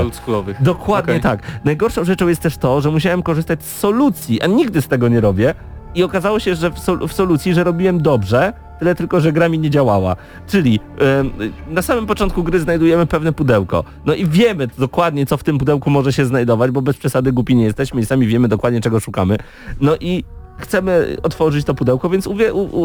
[0.60, 1.22] Dokładnie Okej.
[1.22, 1.42] tak.
[1.64, 5.20] Najgorszą rzeczą jest też to, że musiałem korzystać z solucji, a nigdy z tego nie
[5.20, 5.54] robię.
[5.94, 9.48] I okazało się, że w, sol w solucji, że robiłem dobrze, tyle tylko, że gra
[9.48, 10.16] mi nie działała.
[10.46, 11.30] Czyli em,
[11.70, 13.85] na samym początku gry znajdujemy pewne pudełko.
[14.07, 17.57] No i wiemy dokładnie, co w tym pudełku może się znajdować, bo bez przesady głupi
[17.57, 19.38] nie jesteśmy i sami wiemy dokładnie, czego szukamy.
[19.80, 20.24] No i
[20.59, 22.28] chcemy otworzyć to pudełko, więc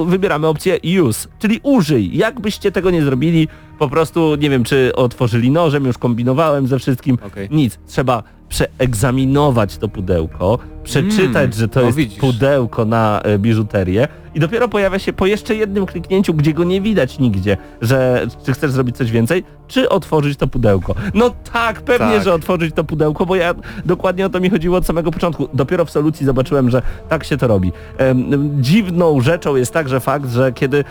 [0.08, 2.18] wybieramy opcję use, czyli użyj.
[2.18, 3.48] Jakbyście tego nie zrobili,
[3.80, 7.18] po prostu nie wiem, czy otworzyli nożem, już kombinowałem ze wszystkim.
[7.28, 7.48] Okej.
[7.52, 12.20] Nic, trzeba przeegzaminować to pudełko, przeczytać, Mm, że to no jest widzisz.
[12.20, 16.82] pudełko na e, biżuterię i dopiero pojawia się po jeszcze jednym kliknięciu, gdzie go nie
[16.82, 20.96] widać nigdzie, że czy chcesz zrobić coś więcej, czy otworzyć to pudełko.
[21.14, 22.24] No tak, pewnie, Tak.
[22.24, 23.54] że otworzyć to pudełko, bo ja
[23.86, 25.50] dokładnie o to mi chodziło od samego początku.
[25.54, 27.72] Dopiero w solucji zobaczyłem, że tak się to robi.
[28.60, 30.84] Dziwną rzeczą jest także fakt, że kiedy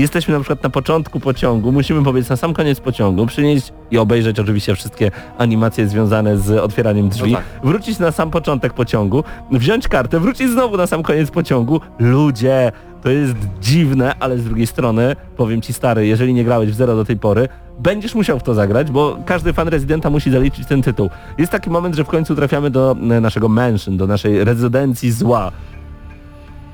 [0.00, 4.40] jesteśmy na przykład na początku pociągu, musimy pobiec na sam koniec pociągu, przynieść i obejrzeć
[4.40, 7.46] oczywiście wszystkie animacje związane z otwieraniem drzwi, No tak.
[7.64, 11.80] wrócić na sam początek pociągu, wziąć kartę, wrócić znowu na sam koniec pociągu.
[11.98, 16.74] Ludzie, to jest dziwne, ale z drugiej strony, powiem ci stary, jeżeli nie grałeś w
[16.74, 20.66] Zero do tej pory, będziesz musiał w to zagrać, bo każdy fan Residenta musi zaliczyć
[20.66, 21.10] ten tytuł.
[21.38, 25.52] Jest taki moment, że w końcu trafiamy do e, naszego mansion, do naszej rezydencji zła.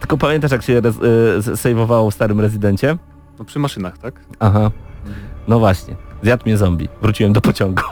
[0.01, 2.97] Tylko pamiętasz jak się rez- y, sejwowało w starym rezydencie?
[3.39, 4.21] No przy maszynach, tak?
[4.39, 4.71] Aha.
[5.49, 5.97] No właśnie.
[6.23, 6.89] Zjadł mnie zombie.
[7.03, 7.83] Wróciłem do pociągu.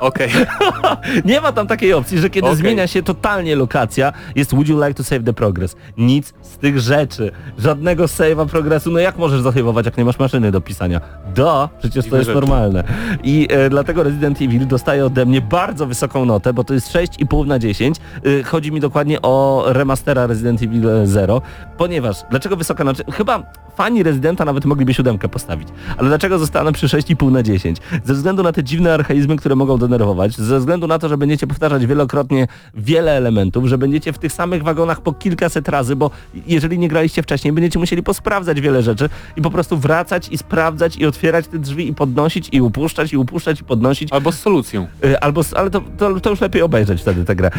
[0.00, 0.30] Okej.
[1.24, 2.58] Nie ma tam takiej opcji, że kiedy Okej.
[2.58, 5.76] zmienia się totalnie lokacja, jest would you like to save the progress.
[5.98, 7.30] Nic z tych rzeczy.
[7.58, 8.90] Żadnego save'a progresu.
[8.90, 11.00] No jak możesz zasejwować, jak nie masz maszyny do pisania?
[11.34, 12.40] Da, przecież to jest rzeczy.
[12.40, 12.84] normalne.
[13.22, 17.46] I e, dlatego Resident Evil dostaje ode mnie bardzo wysoką notę, bo to jest 6,5
[17.46, 17.96] na 10.
[18.26, 21.42] Y, chodzi mi dokładnie o remastera Resident Evil 0,
[21.78, 23.12] ponieważ, dlaczego wysoka nota?
[23.12, 23.42] Chyba
[23.76, 25.68] fani Residenta nawet mogliby siódemkę postawić.
[25.96, 27.78] Ale dlaczego zostanę przy 6,5 na 10?
[28.04, 31.16] Ze względu na te dziwne archaizmy, które mogą do denerwować, ze względu na to, że
[31.16, 36.10] będziecie powtarzać wielokrotnie wiele elementów, że będziecie w tych samych wagonach po kilkaset razy, bo
[36.46, 40.96] jeżeli nie graliście wcześniej, będziecie musieli posprawdzać wiele rzeczy i po prostu wracać i sprawdzać
[40.96, 44.12] i otwierać te drzwi i podnosić i upuszczać i upuszczać i podnosić.
[44.12, 44.86] Albo z solucją.
[45.04, 47.50] Y, Albo, ale to, to, to już lepiej obejrzeć wtedy tę grę.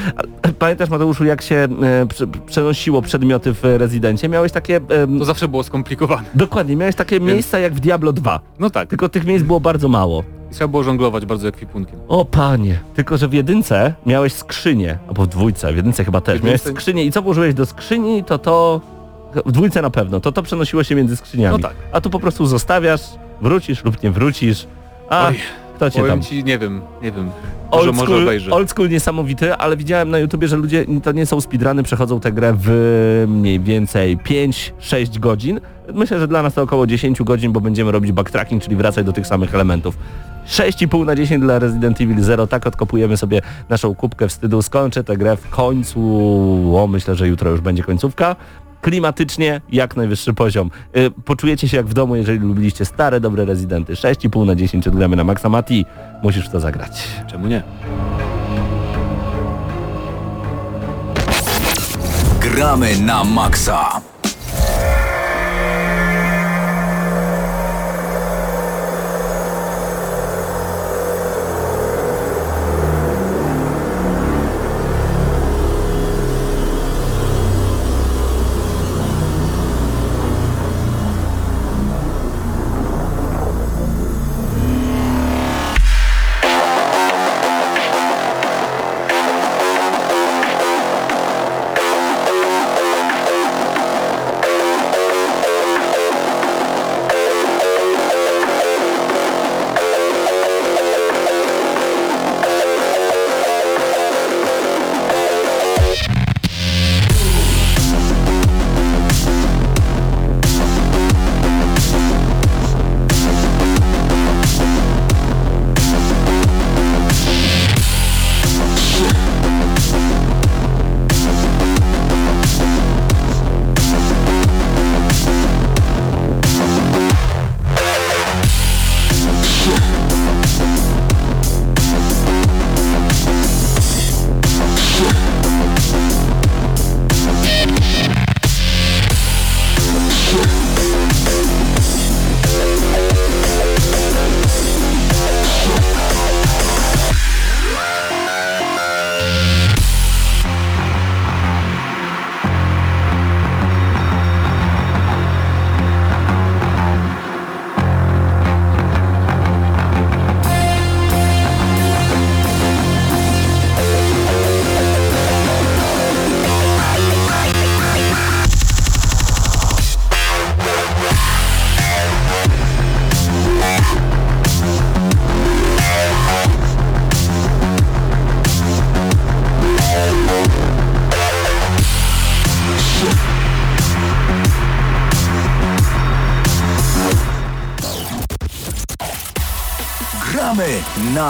[0.59, 4.29] Pamiętasz Mateuszu, jak się e, prze, przenosiło przedmioty w Rezydencie?
[4.29, 4.81] Miałeś takie...
[5.19, 6.23] To zawsze było skomplikowane.
[6.35, 8.39] Dokładnie, miałeś takie miejsca jak w Diablo 2.
[8.59, 10.23] No tak, Tylko tych miejsc było bardzo mało.
[10.53, 11.99] Trzeba było żonglować bardzo ekwipunkiem.
[12.07, 16.39] O panie, tylko że w jedynce miałeś skrzynię, albo w dwójce, w jedynce chyba też,
[16.39, 18.81] W miałeś jedynce- skrzynię i co włożyłeś do skrzyni, to to...
[19.45, 21.57] W dwójce na pewno, to to przenosiło się między skrzyniami.
[21.61, 21.73] No tak.
[21.91, 23.01] A tu po prostu zostawiasz,
[23.41, 24.67] wrócisz lub nie wrócisz.
[25.09, 25.35] A, Oj,
[25.75, 26.21] kto cię tam...
[26.21, 27.25] Ci, nie wiem, nie wiem.
[27.71, 28.51] Może, Old może school, obejrzę.
[28.51, 32.31] old school niesamowity, ale widziałem na YouTubie, że ludzie, to nie są speedruny, przechodzą tę
[32.31, 35.59] grę w mniej więcej 5-6 godzin.
[35.93, 39.13] Myślę, że dla nas to około 10 godzin, bo będziemy robić backtracking, czyli wracać do
[39.13, 39.97] tych samych elementów.
[40.47, 44.61] 6,5 na 10 dla Resident Evil 0, tak odkopujemy sobie naszą kubkę wstydu.
[44.61, 45.99] Skończę tę grę w końcu,
[46.77, 48.35] o myślę, że jutro już będzie końcówka.
[48.81, 50.71] Klimatycznie jak najwyższy poziom.
[50.97, 53.93] Y, Poczujecie się jak w domu, jeżeli lubiliście stare, dobre Rezydenty.
[53.93, 55.85] 6,5 na 10 odgramy na Maxa Mati.
[56.23, 57.07] Musisz w to zagrać.
[57.27, 57.63] Czemu nie?
[62.41, 64.01] Gramy na maksa.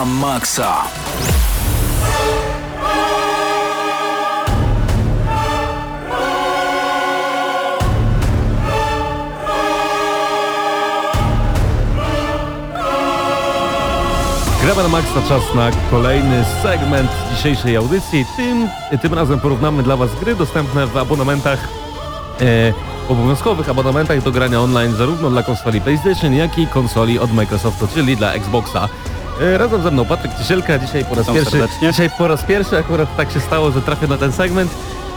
[0.03, 0.83] Na maksa.
[14.61, 18.25] Gramy na czas na kolejny segment dzisiejszej audycji.
[18.37, 18.69] Tym,
[19.01, 21.67] tym razem porównamy dla Was gry dostępne w abonamentach,
[22.41, 22.73] e,
[23.09, 28.17] obowiązkowych abonamentach do grania online zarówno dla konsoli PlayStation, jak i konsoli od Microsoftu, czyli
[28.17, 28.89] dla Xboxa.
[29.41, 31.91] E, razem ze mną Patryk Ciesielka, dzisiaj po raz Witam pierwszy, serdecznie.
[31.91, 34.71] dzisiaj po raz pierwszy akurat tak się stało, że trafię na ten segment.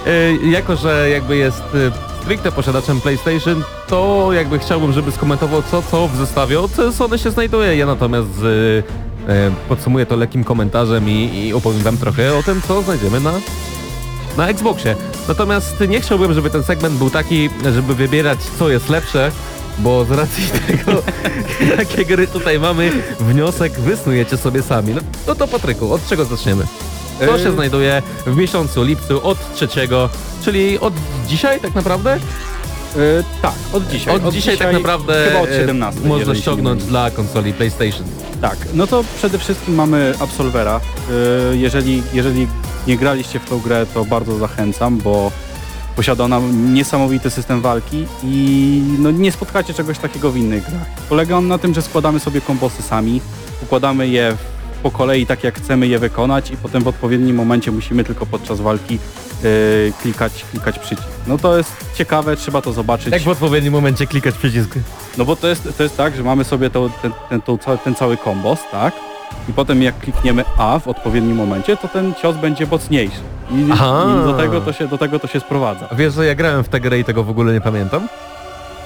[0.06, 5.82] E, jako, że jakby jest e, stricte posiadaczem PlayStation, to jakby chciałbym, żeby skomentował co,
[5.82, 7.76] co w zestawie od Sony się znajduje.
[7.76, 8.28] Ja natomiast
[9.68, 13.32] podsumuję to lekkim komentarzem i, i opowiem wam trochę o tym, co znajdziemy na,
[14.36, 14.96] na Xboxie.
[15.28, 19.30] Natomiast nie chciałbym, żeby ten segment był taki, żeby wybierać co jest lepsze,
[19.78, 21.02] bo z racji tego,
[21.78, 24.94] jakie gry tutaj mamy, wniosek wysnujecie sobie sami.
[24.94, 26.64] No, no to Patryku, od czego zaczniemy?
[27.26, 30.08] Co się znajduje w miesiącu lipcu od trzeciego,
[30.44, 30.94] czyli od
[31.28, 32.12] dzisiaj tak naprawdę?
[32.96, 34.14] E, tak, od dzisiaj.
[34.14, 36.00] Od, dzisiaj, tak naprawdę Chyba od e, 17.
[36.00, 38.06] można jeżeli się ściągnąć dla konsoli PlayStation.
[38.40, 40.80] Tak, no to przede wszystkim mamy Absolvera.
[41.52, 42.46] E, Jeżeli, jeżeli
[42.86, 45.30] nie graliście w tą grę, to bardzo zachęcam, bo
[45.96, 50.86] posiada ona niesamowity system walki i no, nie spotkacie czegoś takiego w innych grach.
[51.08, 53.20] Polega on na tym, że składamy sobie kombosy sami,
[53.62, 54.36] układamy je
[54.82, 58.60] po kolei tak jak chcemy je wykonać i potem w odpowiednim momencie musimy tylko podczas
[58.60, 58.94] walki
[59.42, 61.08] yy, klikać, klikać przycisk.
[61.26, 63.12] No to jest ciekawe, trzeba to zobaczyć.
[63.12, 64.74] Jak w odpowiednim momencie klikać przycisk?
[65.18, 67.94] No bo to jest, to jest tak, że mamy sobie to, ten, ten, cały- ten
[67.94, 68.94] cały kombos, tak?
[69.48, 73.20] I potem jak klikniemy A w odpowiednim momencie, to ten cios będzie mocniejszy.
[73.50, 75.88] I, i do, tego to się, do tego to się sprowadza.
[75.92, 78.08] Wiesz, że ja grałem w tę grę i tego w ogóle nie pamiętam?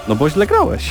[0.07, 0.89] No bo źle grałeś.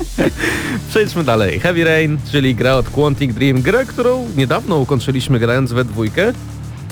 [0.90, 1.60] Przejdźmy dalej.
[1.60, 6.32] Heavy Rain, czyli gra od Quantic Dream, grę, którą niedawno ukończyliśmy grając we dwójkę.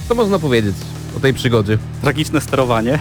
[0.09, 0.77] Co można powiedzieć
[1.17, 1.79] o tej przygodzie?
[2.03, 2.99] Tragiczne sterowanie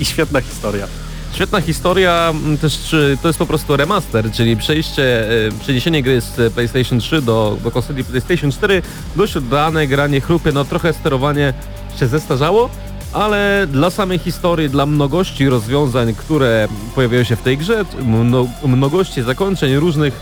[0.00, 0.86] i świetna historia.
[1.36, 6.52] Świetna historia, m, też to jest po prostu remaster, czyli przejście, e, przeniesienie gry z
[6.52, 8.82] PlayStation 3 do, do konsoli PlayStation 4,
[9.16, 11.54] dość oddane, granie chrupie, no trochę sterowanie
[12.00, 12.70] się zestarzało,
[13.12, 19.22] ale dla samej historii, dla mnogości rozwiązań, które pojawiają się w tej grze, mno, mnogości
[19.22, 20.14] zakończeń różnych,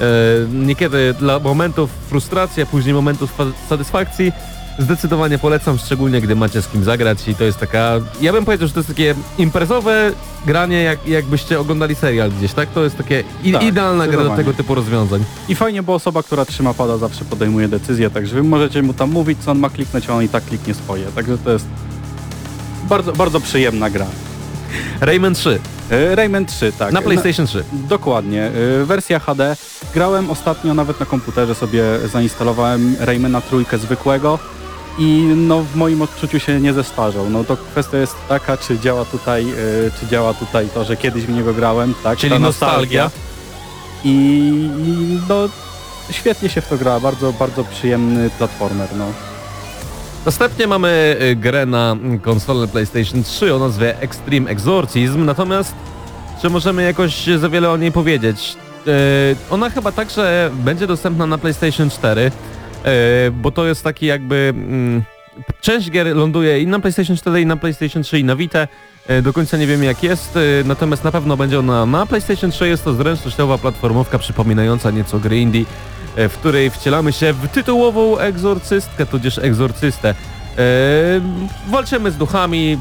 [0.00, 0.04] e,
[0.52, 4.32] niekiedy dla momentów frustracji, a później momentów fa- satysfakcji,
[4.78, 8.68] Zdecydowanie polecam, szczególnie gdy macie z kim zagrać i to jest taka, ja bym powiedział,
[8.68, 10.12] że to jest takie imprezowe
[10.46, 12.68] granie, jak, jakbyście oglądali serial gdzieś, tak?
[12.68, 15.24] To jest takie i, Tak, idealna gra do tego typu rozwiązań.
[15.48, 19.10] I fajnie, bo osoba, która trzyma pada zawsze podejmuje decyzję, także wy możecie mu tam
[19.10, 21.06] mówić, co on ma kliknąć, a on i tak kliknie swoje.
[21.06, 21.66] Także to jest
[22.88, 24.06] bardzo, bardzo przyjemna gra.
[25.00, 25.58] Rayman 3
[25.90, 26.92] E, Rayman 3, tak.
[26.92, 27.64] na PlayStation 3.
[27.72, 28.50] Dokładnie.
[28.82, 29.56] Y, Wersja HD.
[29.94, 34.38] Grałem ostatnio nawet na komputerze sobie zainstalowałem Raymana trójkę zwykłego
[34.98, 37.30] i no w moim odczuciu się nie zestarzał.
[37.30, 39.46] No to kwestia jest taka, czy działa tutaj,
[39.86, 42.18] y, czy działa tutaj to, że kiedyś w niego grałem, tak?
[42.18, 43.10] Czyli ta nostalgia.
[44.04, 44.10] I,
[44.86, 45.48] I no
[46.10, 49.04] świetnie się w to gra, bardzo, bardzo przyjemny platformer, no.
[50.26, 55.74] Następnie mamy y, grę na konsolę PlayStation 3 o nazwie Extreme Exorcism, natomiast
[56.42, 58.56] czy możemy jakoś za wiele o niej powiedzieć?
[58.86, 58.90] Y,
[59.50, 62.30] Ona chyba także będzie dostępna na PlayStation 4, y,
[63.32, 64.52] bo to jest taki jakby...
[64.56, 65.02] mm,
[65.60, 68.68] Część gier ląduje i na PlayStation 4, i na PlayStation 3, i na Vita.
[69.10, 72.50] Y, Do końca nie wiem jak jest, y, natomiast na pewno będzie ona na PlayStation
[72.50, 72.68] 3.
[72.68, 75.64] Jest to zręcznościowa platformówka przypominająca nieco gry indie,
[76.16, 80.08] w której wcielamy się w tytułową egzorcystkę, tudzież egzorcystę.
[80.08, 80.14] E,
[81.68, 82.78] walczymy z duchami,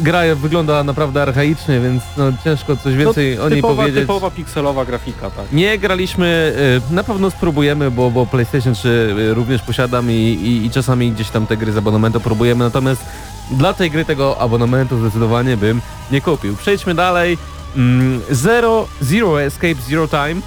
[0.00, 4.00] gra wygląda naprawdę archaicznie, więc no, ciężko coś więcej no, o niej typowa, powiedzieć.
[4.00, 5.52] typowa pikselowa grafika, tak.
[5.52, 6.52] Nie graliśmy,
[6.90, 11.12] y, na pewno spróbujemy, bo, bo PlayStation 3 y, również posiadam i, i, i czasami
[11.12, 13.04] gdzieś tam te gry z abonamentu próbujemy, natomiast
[13.50, 15.80] dla tej gry tego abonamentu zdecydowanie bym
[16.10, 16.56] nie kupił.
[16.56, 17.38] Przejdźmy dalej.
[17.76, 20.40] Mm, Zero, Zero Escape, Zero Time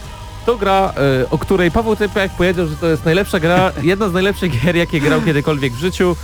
[0.45, 4.13] to gra, y, o której Paweł Typiak powiedział, że to jest najlepsza gra, jedna z
[4.13, 6.15] najlepszych gier, jakie grał kiedykolwiek w życiu.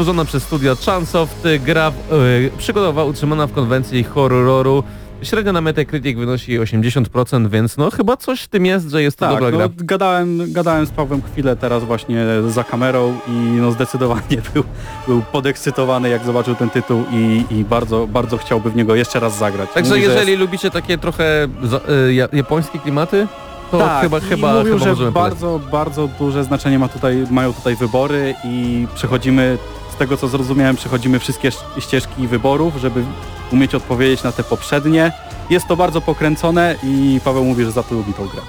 [0.00, 4.82] Stworzona przez studio Chunsoft, y, gra y, przygodowa utrzymana w konwencji horroru.
[5.22, 9.26] Średnia na Metacritic wynosi 80%, więc no chyba coś w tym jest, że jest to
[9.26, 9.68] Tak, dobra no, gra.
[9.76, 14.64] gadałem, gadałem z Pawłem chwilę teraz właśnie za kamerą i no zdecydowanie był,
[15.06, 19.38] był podekscytowany jak zobaczył ten tytuł i, i bardzo, bardzo chciałby w niego jeszcze raz
[19.38, 19.70] zagrać.
[19.74, 23.26] Także Mówi, że jeżeli lubicie takie trochę za, y, ja- japońskie klimaty,
[23.70, 27.76] to tak, chyba, chyba, mówił, chyba że bardzo, bardzo duże znaczenie ma tutaj, mają tutaj
[27.76, 29.58] wybory i przechodzimy,
[30.00, 33.04] tego co zrozumiałem, przechodzimy wszystkie sz- ścieżki wyborów, żeby
[33.52, 35.12] umieć odpowiedzieć na te poprzednie.
[35.50, 38.40] Jest to bardzo pokręcone i Paweł mówi, że za to lubi tą grę.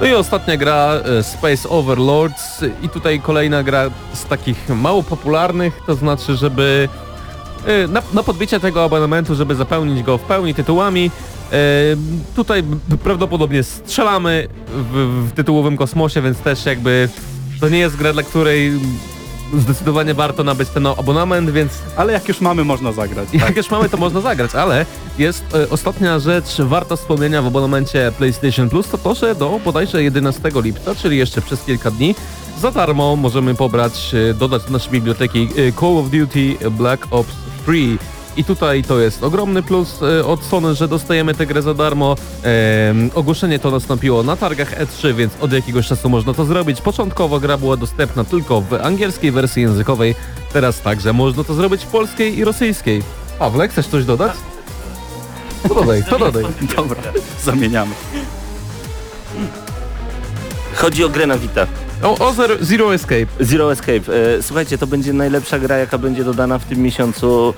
[0.00, 5.80] No i ostatnia gra e, Space Overlords i tutaj kolejna gra z takich mało popularnych,
[5.86, 6.88] to znaczy, żeby
[7.66, 11.10] e, na, na podbicie tego abonamentu, żeby zapełnić go w pełni tytułami.
[11.52, 11.56] e,
[12.36, 12.62] Tutaj
[13.04, 17.08] prawdopodobnie strzelamy w, w tytułowym kosmosie, więc też jakby
[17.60, 18.72] to nie jest gra, dla której
[19.52, 23.28] zdecydowanie warto nabyć ten abonament, więc Ale jak już mamy, można zagrać.
[23.32, 24.86] jak już mamy, to można zagrać, ale
[25.18, 30.02] jest e, ostatnia rzecz warta wspomnienia w abonamencie PlayStation Plus, to to, że do bodajże
[30.02, 32.14] 11 lipca, czyli jeszcze przez kilka dni,
[32.60, 37.34] za darmo możemy pobrać, e, dodać do naszej biblioteki e, Call of Duty Black Ops
[37.62, 37.98] 3.
[38.36, 42.16] I tutaj to jest ogromny plus e, od Sony, że dostajemy tę grę za darmo.
[42.42, 46.80] Em, ogłoszenie to nastąpiło na targach E3, więc od jakiegoś czasu można to zrobić.
[46.80, 50.14] Początkowo gra była dostępna tylko w angielskiej wersji językowej,
[50.52, 53.02] teraz także można to zrobić w polskiej i rosyjskiej.
[53.38, 54.32] Pawle, chcesz coś dodać?
[55.68, 56.44] To dodaj, to dodaj.
[56.76, 57.02] Dobra,
[57.44, 57.94] zamieniamy.
[60.74, 61.66] Chodzi o grę na Vita.
[62.02, 63.26] O, o zero, zero Escape.
[63.40, 64.36] Zero Escape.
[64.38, 67.54] E, słuchajcie, to będzie najlepsza gra, jaka będzie dodana w tym miesiącu.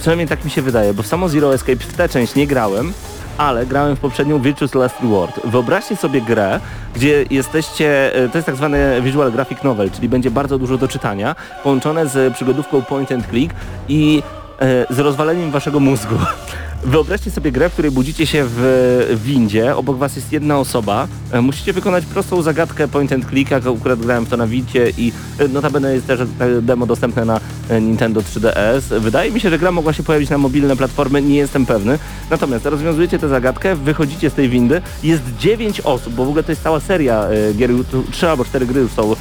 [0.00, 2.92] Przynajmniej tak mi się wydaje, bo w samo Zero Escape w tę część nie grałem,
[3.38, 5.40] ale grałem w poprzednią Virtuous Last Reward.
[5.44, 6.60] Wyobraźcie sobie grę,
[6.94, 10.88] gdzie jesteście, e, to jest tak zwany visual graphic novel, czyli będzie bardzo dużo do
[10.88, 13.54] czytania, połączone z przygodówką point and click
[13.88, 14.22] i
[14.60, 16.14] e, z rozwaleniem waszego mózgu.
[16.84, 21.40] Wyobraźcie sobie grę, w której budzicie się w windzie, obok was jest jedna osoba, e,
[21.40, 25.12] musicie wykonać prostą zagadkę point and click, jak akurat grałem w to na Wicie i
[25.38, 26.26] e, notabene jest też e,
[26.62, 27.40] demo dostępne na
[27.80, 29.00] Nintendo 3DS.
[29.00, 31.98] Wydaje mi się, że gra mogła się pojawić na mobilne platformy, nie jestem pewny.
[32.30, 36.52] Natomiast rozwiązujecie tę zagadkę, wychodzicie z tej windy, jest 9 osób, bo w ogóle to
[36.52, 37.26] jest cała seria
[37.56, 39.14] gier, tu 3 albo 4 gry już są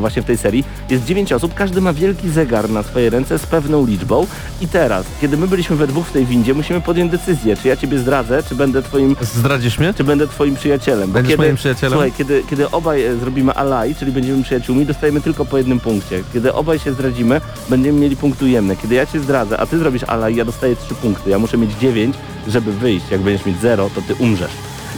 [0.00, 0.64] właśnie w tej serii.
[0.90, 4.26] Jest 9 osób, każdy ma wielki zegar na swoje ręce z pewną liczbą
[4.60, 7.76] i teraz, kiedy my byliśmy we dwóch w tej windzie, musimy podjąć decyzję, czy ja
[7.76, 9.94] ciebie zdradzę, czy będę twoim Zdradzisz mnie?
[9.94, 11.12] czy będę twoim przyjacielem.
[11.12, 11.92] Będziesz kiedy, moim przyjacielem?
[11.92, 16.22] Słuchaj, kiedy, kiedy obaj e, zrobimy ally, czyli będziemy przyjaciółmi, dostajemy tylko po jednym punkcie.
[16.32, 18.76] Kiedy obaj się zdradzimy, będziemy mieli punkt ujemny.
[18.76, 21.30] Kiedy ja cię zdradzę, a ty zrobisz ally, ja dostaję trzy punkty.
[21.30, 22.16] Ja muszę mieć dziewięć,
[22.48, 23.10] żeby wyjść.
[23.10, 24.52] Jak będziesz mieć zero, to ty umrzesz.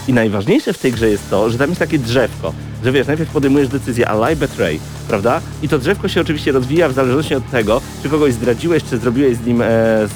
[0.07, 3.31] I najważniejsze w tej grze jest to, że tam jest takie drzewko, że wiesz, najpierw
[3.31, 5.41] podejmujesz decyzję ally, betray, prawda?
[5.63, 9.37] I to drzewko się oczywiście rozwija w zależności od tego, czy kogoś zdradziłeś, czy zrobiłeś
[9.37, 9.65] z nim, e,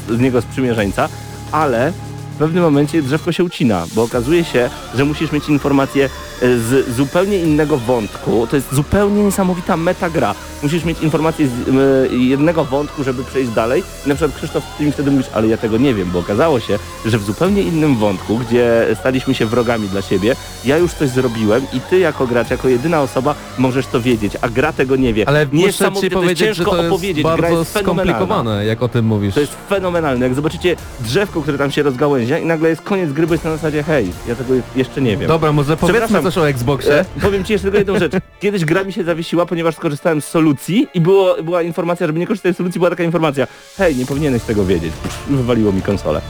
[0.09, 1.09] z niego sprzymierzeńca,
[1.55, 1.93] ale
[2.35, 6.09] w pewnym momencie drzewko się ucina, bo okazuje się, że musisz mieć informację e,
[6.57, 8.47] z zupełnie innego wątku.
[8.47, 10.35] To jest zupełnie niesamowita metagra.
[10.63, 13.83] Musisz mieć informację z jednego wątku, żeby przejść dalej.
[14.05, 16.59] I na przykład Krzysztof, ty mi wtedy mówisz, ale ja tego nie wiem, bo okazało
[16.59, 21.09] się, że w zupełnie innym wątku, gdzie staliśmy się wrogami dla siebie, ja już coś
[21.09, 25.13] zrobiłem i ty jako gracz, jako jedyna osoba możesz to wiedzieć, a gra tego nie
[25.13, 25.27] wie.
[25.27, 27.23] Ale muszę ci powiedzieć, że ciężko to jest opowiedzieć.
[27.23, 29.33] gra bardzo jest skomplikowane, jak o tym mówisz.
[29.33, 30.25] To jest fenomenalne.
[30.25, 31.83] Jak zobaczycie drzewko, które tam się
[32.29, 35.27] i nagle jest koniec gry, bo jest na zasadzie hej, ja tego jeszcze nie wiem.
[35.27, 36.99] Dobra, może powiedzmy coś o Xboxie.
[36.99, 38.13] E, powiem ci jeszcze tylko jedną rzecz.
[38.39, 42.27] Kiedyś gra mi się zawiesiła, ponieważ skorzystałem z solucji i było, była informacja, żeby nie
[42.27, 43.47] korzystać z solucji, była taka informacja.
[43.77, 44.93] Hej, nie powinieneś tego wiedzieć.
[45.03, 46.21] Pff, Wywaliło mi konsolę.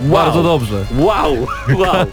[0.00, 0.84] Bardzo dobrze.
[0.98, 1.46] Wow!
[1.78, 2.06] Wow!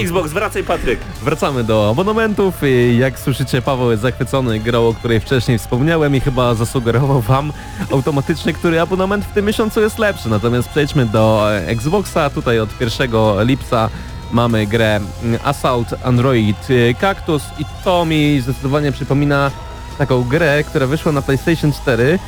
[0.00, 1.00] Xbox, wracaj Patryk.
[1.22, 6.20] Wracamy do abonamentów i jak słyszycie Paweł jest zachwycony grą, o której wcześniej wspomniałem i
[6.20, 7.52] chyba zasugerował wam
[7.92, 10.28] automatycznie, który abonament w tym miesiącu jest lepszy.
[10.28, 12.30] Natomiast przejdźmy do Xboxa.
[12.30, 13.10] Tutaj od 1
[13.46, 13.90] lipca
[14.32, 15.00] mamy grę
[15.44, 19.50] Assault Android e, Cactus i to mi zdecydowanie przypomina
[19.98, 22.18] taką grę, która wyszła na PlayStation 4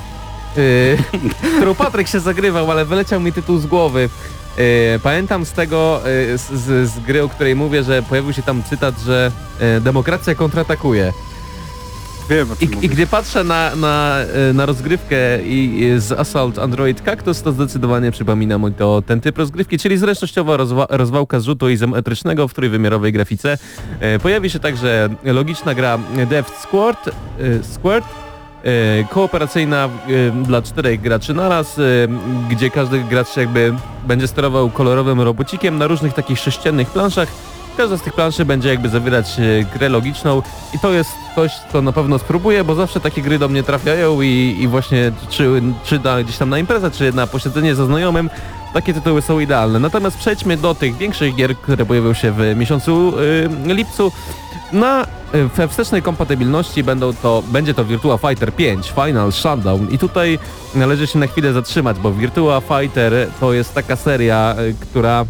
[0.56, 0.98] yy,
[1.56, 4.08] którą Patryk się zagrywał, ale wyleciał mi tytuł z głowy.
[4.58, 6.00] Yy, pamiętam z tego,
[6.30, 9.80] yy, z, z, z gry, o której mówię, że pojawił się tam cytat, że yy,
[9.80, 11.12] demokracja kontratakuje.
[12.30, 14.18] Wiem, I, I gdy patrzę na, na,
[14.54, 19.38] na rozgrywkę i, i z Assault Android Cactus, to zdecydowanie przypomina mi to ten typ
[19.38, 23.58] rozgrywki, czyli zresztościowa rozwa rozwałka z rzutu izometrycznego w trójwymiarowej grafice.
[24.00, 25.98] Yy, pojawi się także logiczna gra
[26.28, 28.23] Deft Squirt, yy, Squirt e,
[29.10, 29.88] kooperacyjna e,
[30.30, 31.82] dla czterech graczy naraz, e,
[32.50, 33.74] gdzie każdy gracz jakby
[34.06, 37.28] będzie sterował kolorowym robocikiem na różnych takich sześciennych planszach.
[37.76, 40.42] Każda z tych planszy będzie jakby zawierać e, grę logiczną
[40.74, 44.22] i to jest coś, co na pewno spróbuję, bo zawsze takie gry do mnie trafiają
[44.22, 48.30] i, i właśnie czy, czy na, gdzieś tam na imprezę, czy na posiedzenie ze znajomym,
[48.74, 49.78] takie tytuły są idealne.
[49.78, 53.12] Natomiast przejdźmy do tych większych gier, które pojawią się w miesiącu
[53.68, 54.12] y, lipcu.
[54.72, 59.90] Na y, we wstecznej kompatybilności będą to, będzie to Virtua Fighter 5 Final Shutdown.
[59.90, 60.38] I tutaj
[60.74, 65.24] należy się na chwilę zatrzymać, bo Virtua Fighter to jest taka seria, y, która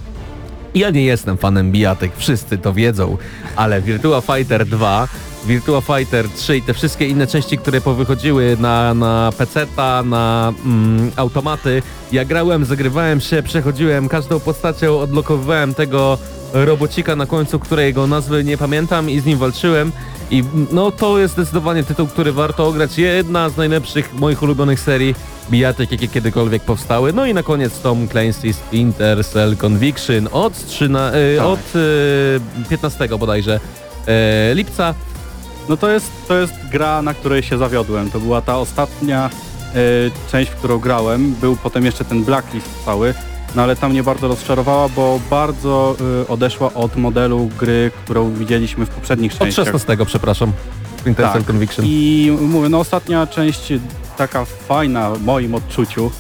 [0.75, 3.17] ja nie jestem fanem bijatek, wszyscy to wiedzą,
[3.57, 5.09] ale Virtua Fighter 2,
[5.47, 11.11] Virtua Fighter 3 i te wszystkie inne części, które powychodziły na, na PC-ta, na mm,
[11.17, 11.83] automaty,
[12.13, 16.19] ja grałem, zagrywałem się, przechodziłem każdą postacią, odblokowywałem tego
[16.55, 19.93] robocika na końcu, którego nazwy nie pamiętam i z nim walczyłem
[20.31, 22.99] i no to jest zdecydowanie tytuł, który warto ograć.
[22.99, 25.15] Jedna z najlepszych moich ulubionych serii
[25.51, 27.13] bijatek, jakie kiedykolwiek powstały.
[27.13, 31.47] No i na koniec Tom Clancy Splinter Cell Conviction od, 13, y, Tak.
[31.47, 33.61] od y, 15 bodajże
[34.51, 34.95] y, lipca.
[35.69, 38.11] No to jest, to jest gra, na której się zawiodłem.
[38.11, 39.31] To była ta ostatnia
[39.75, 41.35] e, część, w którą grałem.
[41.35, 43.15] Był potem jeszcze ten blacklist cały,
[43.57, 48.87] no ale tam mnie bardzo rozczarowała, bo bardzo e, odeszła od modelu gry, którą widzieliśmy
[48.87, 49.65] w poprzednich Od częściach.
[49.65, 50.53] 16, przepraszam.
[50.99, 51.45] Splinter Tak.
[51.45, 51.85] Conviction.
[51.89, 53.73] I mówię, no ostatnia część
[54.17, 56.11] taka fajna w moim odczuciu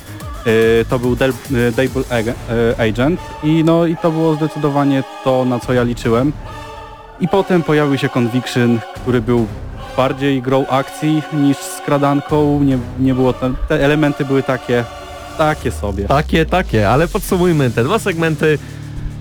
[0.47, 2.33] e, to był Del, e, Double Ag-
[2.79, 6.33] e, Agent i no i to było zdecydowanie to, na co ja liczyłem.
[7.21, 9.47] I potem pojawił się Conviction, który był
[9.97, 12.61] bardziej grą akcji niż skradanką.
[12.63, 14.85] Nie, nie było tam, te elementy były takie,
[15.39, 16.05] takie sobie.
[16.05, 18.59] Takie, takie, ale podsumujmy te dwa segmenty.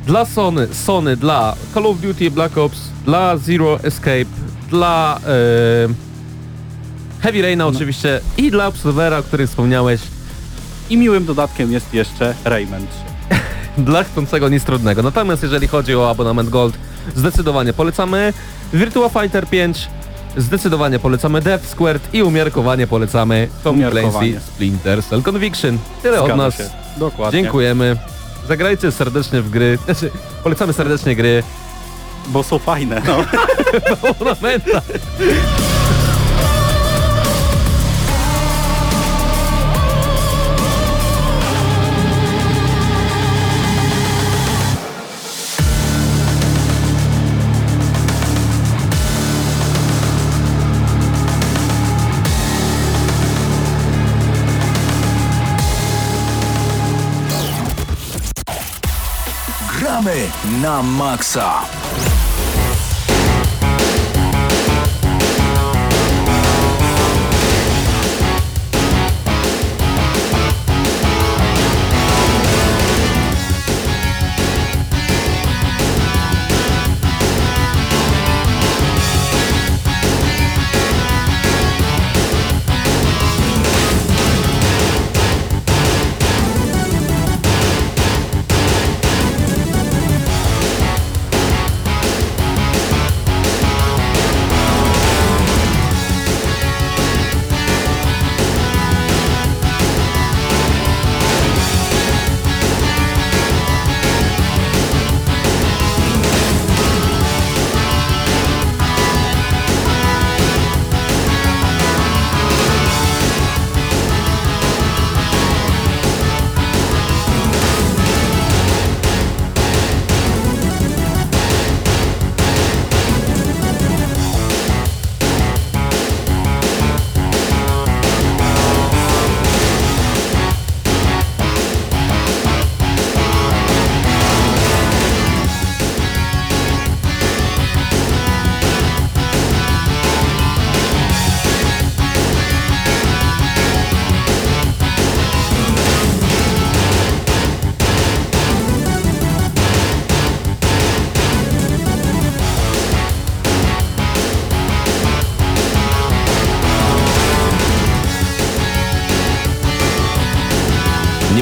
[0.05, 4.25] Dla Sony, Sony, dla Call of Duty Black Ops, dla Zero Escape,
[4.69, 5.31] dla e,
[7.21, 10.01] Heavy Raina oczywiście i dla Observera, o którym wspomniałeś,
[10.89, 13.35] I miłym dodatkiem jest jeszcze Rayman 3.
[13.91, 15.03] dla chcącego nic trudnego.
[15.03, 16.77] Natomiast jeżeli chodzi o abonament Gold,
[17.15, 18.33] zdecydowanie polecamy
[18.73, 19.89] Virtua Fighter 5,
[20.37, 23.79] Zdecydowanie polecamy Death Squared i umiarkowanie polecamy Tom.
[23.91, 25.77] Clancy Splinter Cell Conviction.
[26.01, 26.57] Tyle od Zgadza nas.
[26.57, 26.69] się.
[26.97, 27.41] Dokładnie.
[27.41, 27.97] Dziękujemy.
[28.47, 29.77] Zagrajcie serdecznie w gry.
[29.85, 30.11] Znaczy,
[30.43, 31.43] polecamy serdecznie gry.
[32.27, 33.25] Bo są fajne, no.
[34.19, 34.81] Ornamenta.
[60.03, 60.27] Gramy
[60.59, 61.63] na maksa.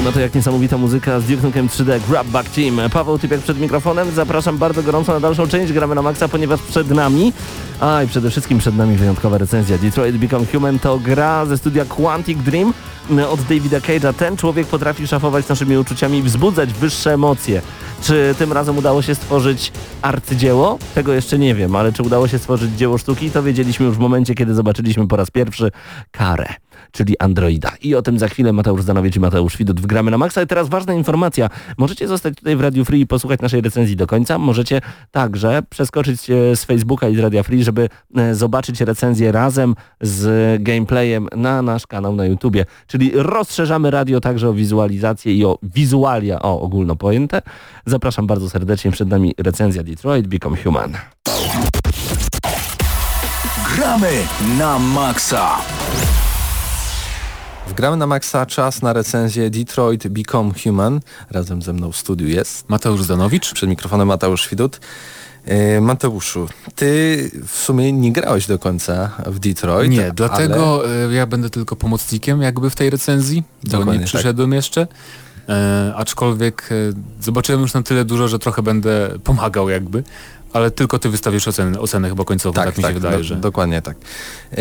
[0.02, 2.80] Nie ma to jak niesamowita muzyka z Duke Nukem 3D Grab Back Team.
[2.90, 4.10] Paweł Typiak przed mikrofonem.
[4.10, 5.72] Zapraszam bardzo gorąco na dalszą część.
[5.72, 7.32] Gramy na maksa, ponieważ przed nami,
[7.80, 9.78] a i przede wszystkim przed nami wyjątkowa recenzja.
[9.78, 12.74] Detroit Become Human to gra ze studia Quantic Dream
[13.30, 14.14] od Davida Cage'a.
[14.14, 17.62] Ten człowiek potrafi szafować naszymi uczuciami i wzbudzać wyższe emocje.
[18.02, 19.72] Czy tym razem udało się stworzyć
[20.02, 20.78] arcydzieło?
[20.94, 24.00] Tego jeszcze nie wiem, ale czy udało się stworzyć dzieło sztuki, to wiedzieliśmy już w
[24.00, 25.70] momencie, kiedy zobaczyliśmy po raz pierwszy
[26.10, 26.46] karę
[26.92, 27.72] czyli Androida.
[27.82, 30.42] I o tym za chwilę Mateusz Zdanowicz i Mateusz Widut w Gramy na Maxa.
[30.42, 31.50] I teraz ważna informacja.
[31.78, 34.38] Możecie zostać tutaj w Radio Free i posłuchać naszej recenzji do końca.
[34.38, 34.80] Możecie
[35.10, 40.62] także przeskoczyć e, z Facebooka i z Radia Free, żeby e, zobaczyć recenzję razem z
[40.62, 42.64] gameplayem na nasz kanał na YouTubie.
[42.86, 47.42] Czyli rozszerzamy radio także o wizualizację i o wizualia, o ogólno pojęte.
[47.86, 48.90] Zapraszam bardzo serdecznie.
[48.90, 50.92] Przed nami recenzja Detroit Become Human.
[53.76, 54.12] Gramy
[54.58, 55.58] na maksa.
[57.68, 61.00] Wgramy na maksa czas na recenzję Detroit Become Human.
[61.30, 63.52] Razem ze mną w studiu jest Mateusz Zdanowicz.
[63.54, 64.80] przed mikrofonem Mateusz Widut.
[65.44, 69.90] E, Mateuszu, ty w sumie nie grałeś do końca w Detroit.
[69.90, 74.06] Nie, ale- dlatego ja będę tylko pomocnikiem jakby w tej recenzji, bo Dokładnie, nie tak.
[74.08, 74.86] przyszedłem jeszcze.
[75.48, 76.74] E, aczkolwiek e,
[77.22, 80.02] zobaczyłem już na tyle dużo, że trochę będę pomagał jakby,
[80.52, 83.36] ale tylko ty wystawisz ocenę, ocenę chyba końcową, tak, mi się wydaje, do, że...
[83.36, 83.96] Dokładnie tak.
[84.52, 84.56] E,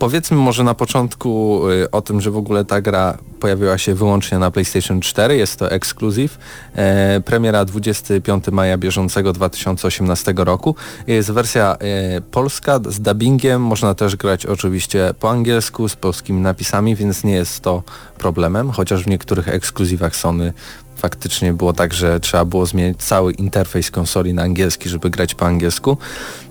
[0.00, 4.38] powiedzmy może na początku e, o tym, że w ogóle ta gra pojawiła się wyłącznie
[4.38, 6.38] na PlayStation 4, jest to ekskluzyw.
[6.74, 10.74] E, premiera 25 maja bieżącego 2018 roku.
[11.06, 16.96] Jest wersja e, polska z dubbingiem, można też grać oczywiście po angielsku z polskimi napisami,
[16.96, 17.82] więc nie jest to
[18.18, 20.52] problemem, chociaż w niektórych ekskluzywach Sony
[20.96, 25.46] faktycznie było tak, że trzeba było zmienić cały interfejs konsoli na angielski, żeby grać po
[25.46, 25.96] angielsku.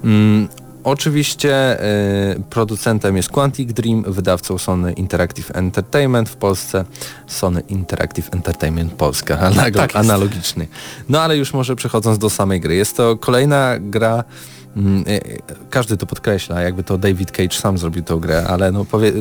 [0.04, 0.48] Mm,
[0.84, 1.84] Oczywiście
[2.36, 6.86] y, producentem jest Quantic Dream, wydawcą Sony Interactive Entertainment w Polsce,
[7.28, 10.68] Sony Interactive Entertainment Polska, analo- Tak analogiczny.
[11.10, 12.76] No ale już może przechodząc do samej gry.
[12.76, 14.24] Jest to kolejna gra,
[14.78, 18.72] mm, y, y, każdy to podkreśla, jakby to David Cage sam zrobił tą grę, ale
[18.72, 19.12] no powie,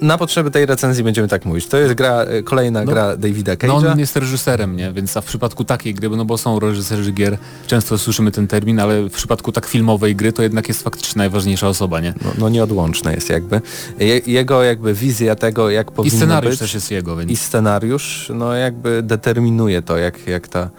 [0.00, 1.66] na potrzeby tej recenzji będziemy tak mówić.
[1.66, 3.92] To jest gra, y, kolejna No, gra Davida No Cage'a.
[3.92, 4.92] on jest reżyserem, nie?
[4.92, 8.80] Więc a w przypadku takiej gry, no bo są reżyserzy gier, często słyszymy ten termin,
[8.80, 12.14] ale w przypadku tak filmowej gry to jednak jest faktycznie najważniejsza osoba, nie?
[12.24, 13.60] no, no nieodłączne jest jakby.
[13.98, 17.30] Je, jego jakby wizja tego, jak I powinno scenariusz być też jest jego, więc...
[17.30, 20.70] i scenariusz, no jakby determinuje to, jak, jak ta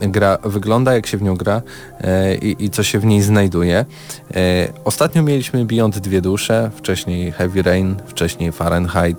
[0.00, 1.62] gra wygląda, jak się w nią gra
[2.00, 3.84] e, i, i co się w niej znajduje.
[4.34, 9.18] E, ostatnio mieliśmy Beyond Dwie Dusze, wcześniej Heavy Rain, wcześniej Fahrenheit.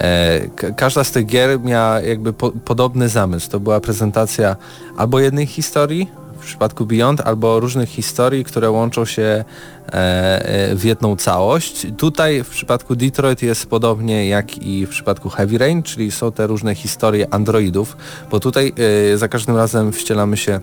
[0.00, 3.50] E, ka- każda z tych gier miała jakby po, podobny zamysł.
[3.50, 4.56] To była prezentacja
[4.96, 6.10] albo jednej historii,
[6.40, 9.44] w przypadku Beyond, albo różnych historii, które łączą się e,
[9.92, 11.86] e, w jedną całość.
[11.96, 16.46] Tutaj w przypadku Detroit jest podobnie jak i w przypadku Heavy Rain, czyli są te
[16.46, 17.96] różne historie androidów,
[18.30, 18.72] bo tutaj
[19.12, 20.60] e, za każdym razem wcielamy się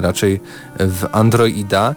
[0.00, 0.40] raczej
[0.78, 1.94] w androida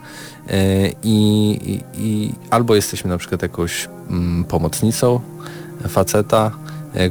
[1.03, 5.19] i, i, i albo jesteśmy na przykład jakąś mm, pomocnicą
[5.87, 6.51] faceta,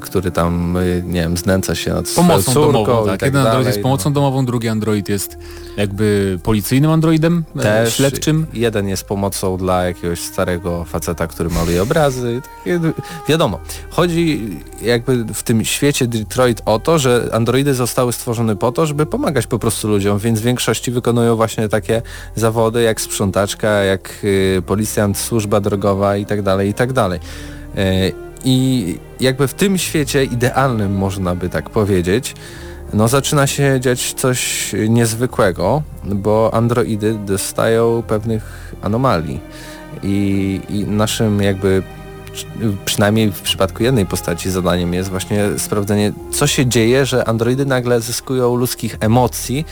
[0.01, 3.20] który tam, e, nie wiem, znęca się nad Pomocą córką domową, tak.
[3.20, 5.39] tak Jeden android dalej, jest pomocą domową, drugi android jest
[5.76, 8.47] jakby policyjnym androidem, e, Też śledczym.
[8.53, 12.41] jeden jest pomocą dla jakiegoś starego faceta, który maluje obrazy.
[13.28, 13.61] Wiadomo,
[13.91, 14.51] chodzi
[14.83, 19.47] jakby w tym świecie Detroit o to, że androidy zostały stworzone po to, żeby pomagać
[19.47, 22.03] po prostu ludziom, więc w większości wykonują właśnie takie
[22.37, 27.20] zawody jak sprzątaczka, jak y, policjant, służba drogowa i tak dalej, i tak dalej.
[28.45, 32.34] I jakby w tym świecie idealnym można by tak powiedzieć,
[32.93, 39.41] no zaczyna się dziać coś niezwykłego, bo androidy dostają pewnych anomalii
[40.03, 41.82] i, i naszym jakby
[42.32, 42.47] przy-
[42.84, 48.01] przynajmniej w przypadku jednej postaci zadaniem jest właśnie sprawdzenie, co się dzieje, że androidy nagle
[48.01, 49.66] zyskują ludzkich emocji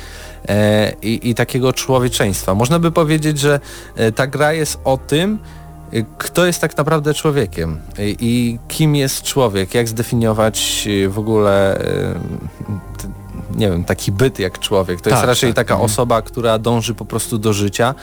[0.48, 2.54] e, i, i takiego człowieczeństwa.
[2.54, 3.60] Można by powiedzieć, że
[3.96, 5.38] e, ta gra jest o tym,
[6.18, 11.80] kto jest tak naprawdę człowiekiem i kim jest człowiek, jak zdefiniować e, w ogóle
[12.98, 13.08] t-
[13.56, 15.00] nie wiem, taki byt jak człowiek.
[15.00, 15.90] To jest Tak, raczej tak, taka mhm.
[15.90, 17.94] osoba, która dąży po prostu do życia,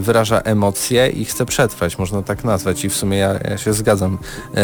[0.00, 4.18] wyraża emocje i chce przetrwać, można tak nazwać i w sumie ja, ja się zgadzam
[4.54, 4.58] e,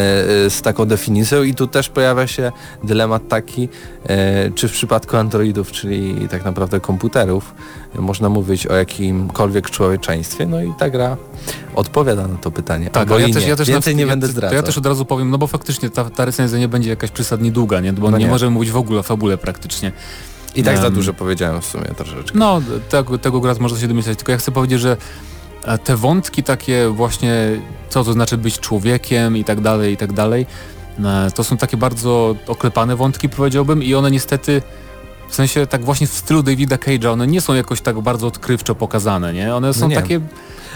[0.45, 2.51] e, z taką definicją i tu też pojawia się
[2.83, 3.69] dylemat taki,
[4.55, 7.53] czy w przypadku androidów, czyli tak naprawdę komputerów,
[7.95, 11.17] można mówić o jakimkolwiek człowieczeństwie, no i ta gra
[11.75, 12.89] odpowiada na to pytanie.
[12.89, 14.55] Tak, ale ja też, ja też Więcej na, nie ja, będę To zdradzał.
[14.55, 17.51] ja też od razu powiem, no bo faktycznie ta, ta recenzja nie będzie jakaś przesadnie
[17.51, 17.93] długa, nie?
[17.93, 18.31] Bo No nie, nie.
[18.31, 19.91] możemy mówić w ogóle o fabule praktycznie.
[20.55, 22.39] I tak za Em, dużo powiedziałem w sumie troszeczkę.
[22.39, 24.97] No, tego, tego gra można się domyślać, tylko ja chcę powiedzieć, że
[25.63, 30.13] e, te wątki takie właśnie, co to znaczy być człowiekiem i tak dalej, i tak
[30.13, 30.45] dalej,
[30.99, 34.61] e, to są takie bardzo oklepane wątki powiedziałbym i one niestety
[35.29, 38.75] w sensie tak właśnie w stylu Davida Cage'a, one nie są jakoś tak bardzo odkrywczo
[38.75, 39.55] pokazane, nie?
[39.55, 39.95] One są nie.
[39.95, 40.21] takie...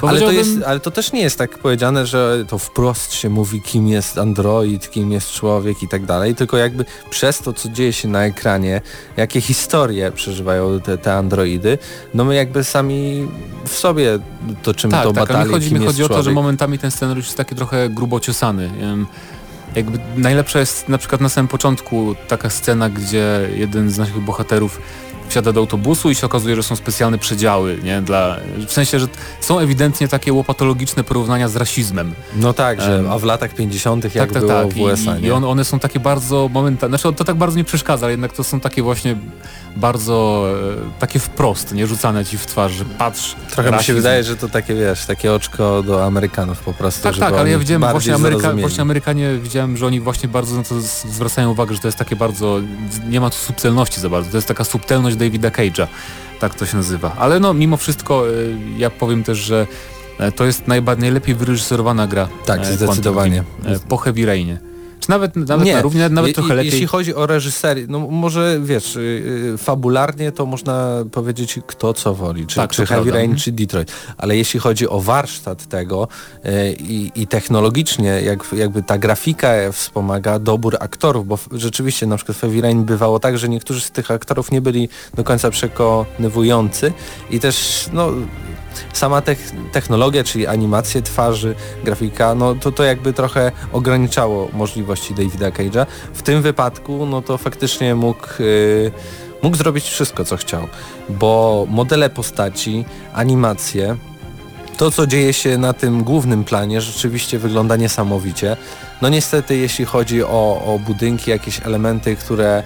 [0.01, 3.61] Ale to, jest, ale to też nie jest tak powiedziane, że to wprost się mówi,
[3.61, 7.93] kim jest android, kim jest człowiek i tak dalej, tylko jakby przez to, co dzieje
[7.93, 8.81] się na ekranie,
[9.17, 11.77] jakie historie przeżywają te, te androidy,
[12.13, 13.27] no my jakby sami
[13.65, 14.19] w sobie
[14.63, 17.25] toczymy tak, tą tak, batalię, ale chodzi, mi chodzi o to, że momentami ten scenariusz
[17.25, 18.69] jest taki trochę grubo ciosany.
[19.75, 24.81] Jakby najlepsza jest na przykład na samym początku taka scena, gdzie jeden z naszych bohaterów
[25.33, 28.01] wsiada do autobusu i się okazuje, że są specjalne przedziały, nie?
[28.01, 29.07] Dla, w sensie, że
[29.41, 32.13] są ewidentnie takie łopatologiczne porównania z rasizmem.
[32.35, 34.03] No tak, że Em, a w latach 50.
[34.03, 34.73] jak tak, tak, było tak.
[34.73, 35.27] w USA, I, nie?
[35.27, 36.97] i on, one są takie bardzo momentalne.
[36.97, 39.15] Znaczy to tak bardzo nie przeszkadza, ale jednak to są takie właśnie
[39.75, 40.45] bardzo
[40.97, 43.35] e, takie wprost, nie rzucane ci w twarz, że patrz.
[43.51, 43.95] Trochę mi się rasizm.
[43.95, 47.59] wydaje, że to takie, wiesz, takie oczko do Amerykanów po prostu, Tak, tak, ale ja
[47.59, 51.79] widziałem właśnie, Ameryka, właśnie Amerykanie, widziałem, że oni właśnie bardzo na to zwracają uwagę, że
[51.79, 52.59] to jest takie bardzo,
[53.09, 55.87] nie ma tu subtelności za bardzo, to jest taka subtelność Davida Cage'a,
[56.39, 57.15] tak to się nazywa.
[57.19, 59.67] Ale no, mimo wszystko, y, ja powiem też, że
[60.19, 62.27] e, to jest najba- najlepiej wyreżyserowana gra.
[62.45, 63.43] Tak, e, zdecydowanie.
[63.65, 64.59] E, Po Heavy Rainie.
[65.03, 66.71] Czy nawet, nawet, Nie, na równie, nawet Je- trochę lepiej.
[66.71, 72.47] Jeśli chodzi o reżyserię, no może wiesz, yy, fabularnie to można powiedzieć kto co woli,
[72.47, 73.11] czy, Tak, czy Heavy prawda.
[73.11, 73.39] Rain, Mhm.
[73.39, 76.07] czy Detroit, ale jeśli chodzi o warsztat tego
[76.43, 82.37] yy, i, i technologicznie, jak, jakby ta grafika wspomaga dobór aktorów, bo rzeczywiście na przykład
[82.37, 86.93] w Heavy Rain bywało tak, że niektórzy z tych aktorów nie byli do końca przekonywujący
[87.29, 88.09] i też no
[88.93, 95.49] sama tech, technologia, czyli animacje twarzy, grafika, no to to jakby trochę ograniczało możliwości Davida
[95.49, 95.85] Cage'a.
[96.13, 98.91] W tym wypadku, no to faktycznie mógł, yy,
[99.41, 100.67] mógł zrobić wszystko, co chciał,
[101.09, 103.97] bo modele postaci, animacje,
[104.77, 108.57] to co dzieje się na tym głównym planie rzeczywiście wygląda niesamowicie.
[109.01, 112.63] No niestety jeśli chodzi o, o budynki, jakieś elementy, które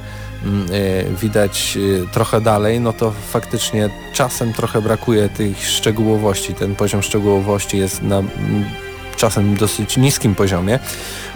[1.22, 6.54] widać y, trochę dalej, no to faktycznie czasem trochę brakuje tych szczegółowości.
[6.54, 8.66] Ten poziom szczegółowości jest na mm,
[9.18, 10.80] czasem dosyć niskim poziomie.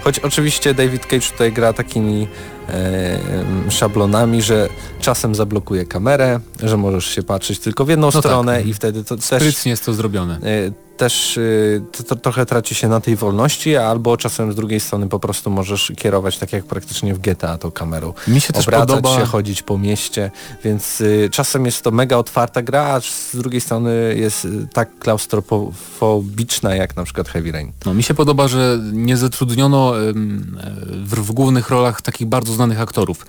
[0.03, 2.27] Choć oczywiście David Cage tutaj gra takimi
[2.69, 8.21] e, em, szablonami, że czasem zablokuje kamerę, że możesz się patrzeć tylko w jedną tak.
[8.21, 10.35] stronę i wtedy to też Sprytnie jest to zrobione.
[10.35, 14.79] E, też y, to, to trochę traci się na tej wolności, albo czasem z drugiej
[14.79, 18.13] strony po prostu możesz kierować tak jak praktycznie w GTA tą kamerą.
[18.27, 19.19] Mi się też Obracać podoba...
[19.19, 20.31] się, chodzić po mieście,
[20.63, 24.99] więc y, czasem jest to mega otwarta gra, a z drugiej strony jest y, tak
[24.99, 27.71] klaustrofobiczna jak na przykład Heavy Rain.
[27.85, 29.93] No, mi się podoba, że nie zatrudniono
[31.05, 33.25] w, w głównych rolach takich bardzo znanych aktorów.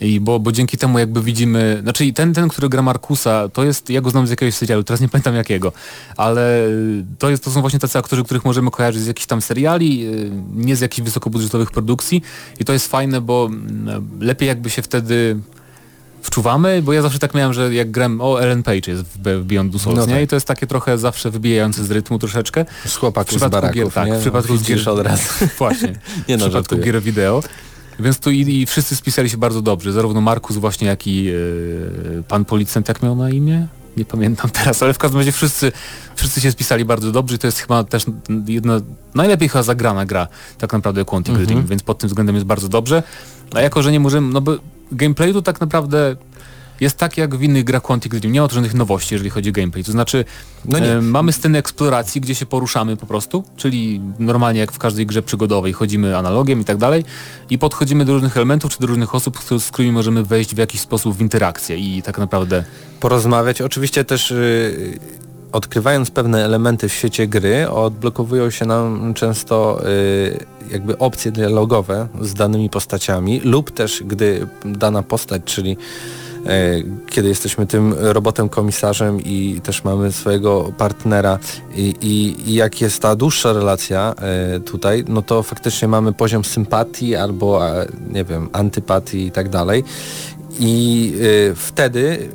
[0.00, 3.90] I bo, bo dzięki temu jakby widzimy, znaczy ten, ten, który gra Markusa, to jest,
[3.90, 5.72] ja go znam z jakiegoś serialu, teraz nie pamiętam jakiego,
[6.16, 9.42] ale y, to, jest, to są właśnie tacy aktorzy, których możemy kojarzyć z jakichś tam
[9.42, 12.22] seriali, y, nie z jakichś wysokobudżetowych produkcji
[12.60, 15.36] i to jest fajne, bo mm, lepiej jakby się wtedy
[16.22, 19.44] wczuwamy, bo ja zawsze tak miałem, że jak gram, o Ellen Page jest w, w
[19.44, 20.12] Beyond Two Souls, No nie?
[20.14, 20.22] tak.
[20.22, 22.64] I to jest takie trochę zawsze wybijające z rytmu troszeczkę.
[22.86, 24.14] Z chłopaków z baraków, gier, tak, nie?
[24.14, 25.22] w przypadku Widzisz gier- od razu.
[25.58, 25.88] Właśnie.
[25.88, 26.82] Nie w no, przypadku żartuję.
[26.82, 27.42] gier wideo.
[28.00, 29.92] Więc tu i, i wszyscy spisali się bardzo dobrze.
[29.92, 31.32] Zarówno Markus właśnie, jak i e,
[32.28, 33.66] pan policjant, jak miał na imię?
[33.96, 35.72] Nie pamiętam teraz, ale w każdym razie wszyscy,
[36.16, 38.04] wszyscy się spisali bardzo dobrze i to jest chyba też
[38.46, 38.80] jedna
[39.14, 40.28] najlepiej chyba zagrana gra
[40.58, 41.46] tak naprawdę Quantic Mhm.
[41.46, 43.02] Dream, więc pod tym względem jest bardzo dobrze.
[43.54, 44.52] A jako, że nie możemy, no bo
[44.92, 46.16] gameplay to tak naprawdę
[46.80, 48.32] jest tak jak w innych grach Quantic Dream.
[48.32, 49.84] Nie ma tu żadnych nowości, jeżeli chodzi o gameplay.
[49.84, 50.24] To znaczy
[50.64, 55.06] No e, mamy sceny eksploracji, gdzie się poruszamy po prostu, czyli normalnie jak w każdej
[55.06, 57.04] grze przygodowej chodzimy analogiem i tak dalej
[57.50, 60.80] i podchodzimy do różnych elementów czy do różnych osób, z którymi możemy wejść w jakiś
[60.80, 62.64] sposób w interakcję i tak naprawdę
[63.00, 63.62] porozmawiać.
[63.62, 64.98] Oczywiście też y,
[65.52, 72.34] odkrywając pewne elementy w świecie gry, odblokowują się nam często y, jakby opcje dialogowe z
[72.34, 75.76] danymi postaciami lub też gdy dana postać, czyli
[77.06, 81.38] kiedy jesteśmy tym robotem komisarzem i też mamy swojego partnera
[81.74, 84.14] i, i, i jak jest ta dłuższa relacja
[84.56, 89.48] y, tutaj, no to faktycznie mamy poziom sympatii albo e, nie wiem, antypatii i tak
[89.48, 89.84] dalej.
[90.58, 91.12] I
[91.56, 92.28] wtedy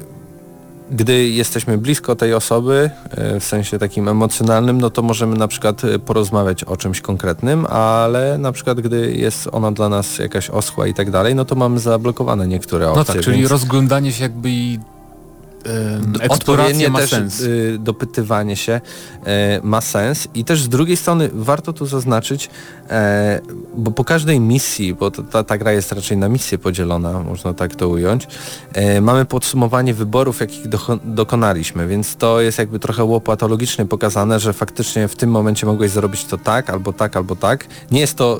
[0.91, 5.83] gdy jesteśmy blisko tej osoby, e, w sensie takim emocjonalnym, no to możemy na przykład
[5.83, 10.87] e, porozmawiać o czymś konkretnym, ale na przykład gdy jest ona dla nas jakaś oschła
[10.87, 12.99] i tak dalej, no to mamy zablokowane niektóre opcje.
[12.99, 14.79] no tak, czyli więc rozglądanie się jakby i
[16.29, 17.41] odpowiednie ma też sens.
[17.41, 18.81] y, dopytywanie się
[19.25, 22.49] e, ma sens i też z drugiej strony warto tu zaznaczyć,
[23.77, 27.75] bo po każdej misji, bo ta, ta gra jest raczej na misję podzielona, można tak
[27.75, 28.27] to ująć,
[29.01, 30.67] mamy podsumowanie wyborów, jakich
[31.03, 36.25] dokonaliśmy, więc to jest jakby trochę łopatologicznie pokazane, że faktycznie w tym momencie mogłeś zrobić
[36.25, 37.67] to tak, albo tak, albo tak.
[37.91, 38.39] Nie jest to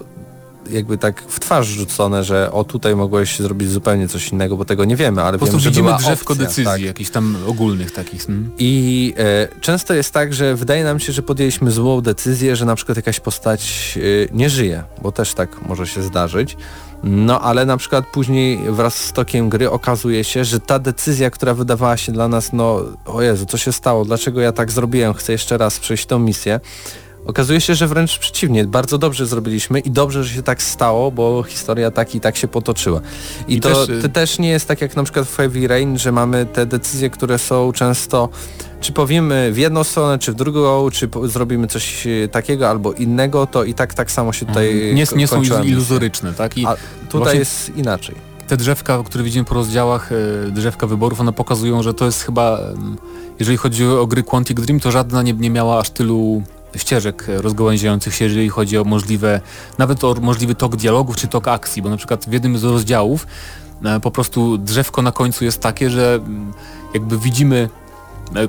[0.70, 4.86] jakby tak w twarz rzucone, że o tutaj mogłeś zrobić zupełnie coś innego, bo tego
[4.86, 6.82] nie wiemy, ale Po prostu wiem, że widzimy drzewko opcja, decyzji, tak.
[6.82, 8.30] jakichś tam ogólnych takich.
[8.30, 8.51] mm.
[8.57, 12.76] I e, często jest tak, że wydaje nam się, że podjęliśmy złą decyzję, że na
[12.76, 16.57] przykład jakaś postać e, nie żyje, bo też tak może się zdarzyć.
[17.03, 21.53] No ale na przykład później wraz z tokiem gry okazuje się, że ta decyzja, która
[21.53, 25.32] wydawała się dla nas, no o Jezu, co się stało, dlaczego ja tak zrobiłem, chcę
[25.32, 26.59] jeszcze raz przejść tą misję.
[27.26, 31.43] Okazuje się, że wręcz przeciwnie, bardzo dobrze zrobiliśmy i dobrze, że się tak stało, bo
[31.43, 33.01] historia tak i tak się potoczyła.
[33.47, 35.67] I, I to też, y- to też nie jest tak jak na przykład w Heavy
[35.67, 38.30] Rain, że mamy te decyzje, które są często
[38.82, 43.47] czy powiemy w jedną stronę, czy w drugą, czy zrobimy coś e, takiego albo innego,
[43.47, 46.57] to i tak tak samo się tutaj nie, ko- nie są iluzoryczne, tak?
[46.57, 46.76] I A
[47.09, 48.15] tutaj jest inaczej.
[48.47, 50.09] te drzewka, które widzimy po rozdziałach,
[50.47, 52.97] e, drzewka wyborów, one pokazują, że to jest chyba, em,
[53.39, 56.43] jeżeli chodzi o gry Quantic Dream, to żadna nie, nie miała aż tylu
[56.78, 59.41] ścieżek rozgałęziających się, jeżeli chodzi o możliwe,
[59.78, 63.28] nawet o możliwy tok dialogów czy tok akcji, bo na przykład w jednym z rozdziałów
[63.86, 66.53] e, po prostu drzewko na końcu jest takie, że mm,
[66.93, 67.69] jakby widzimy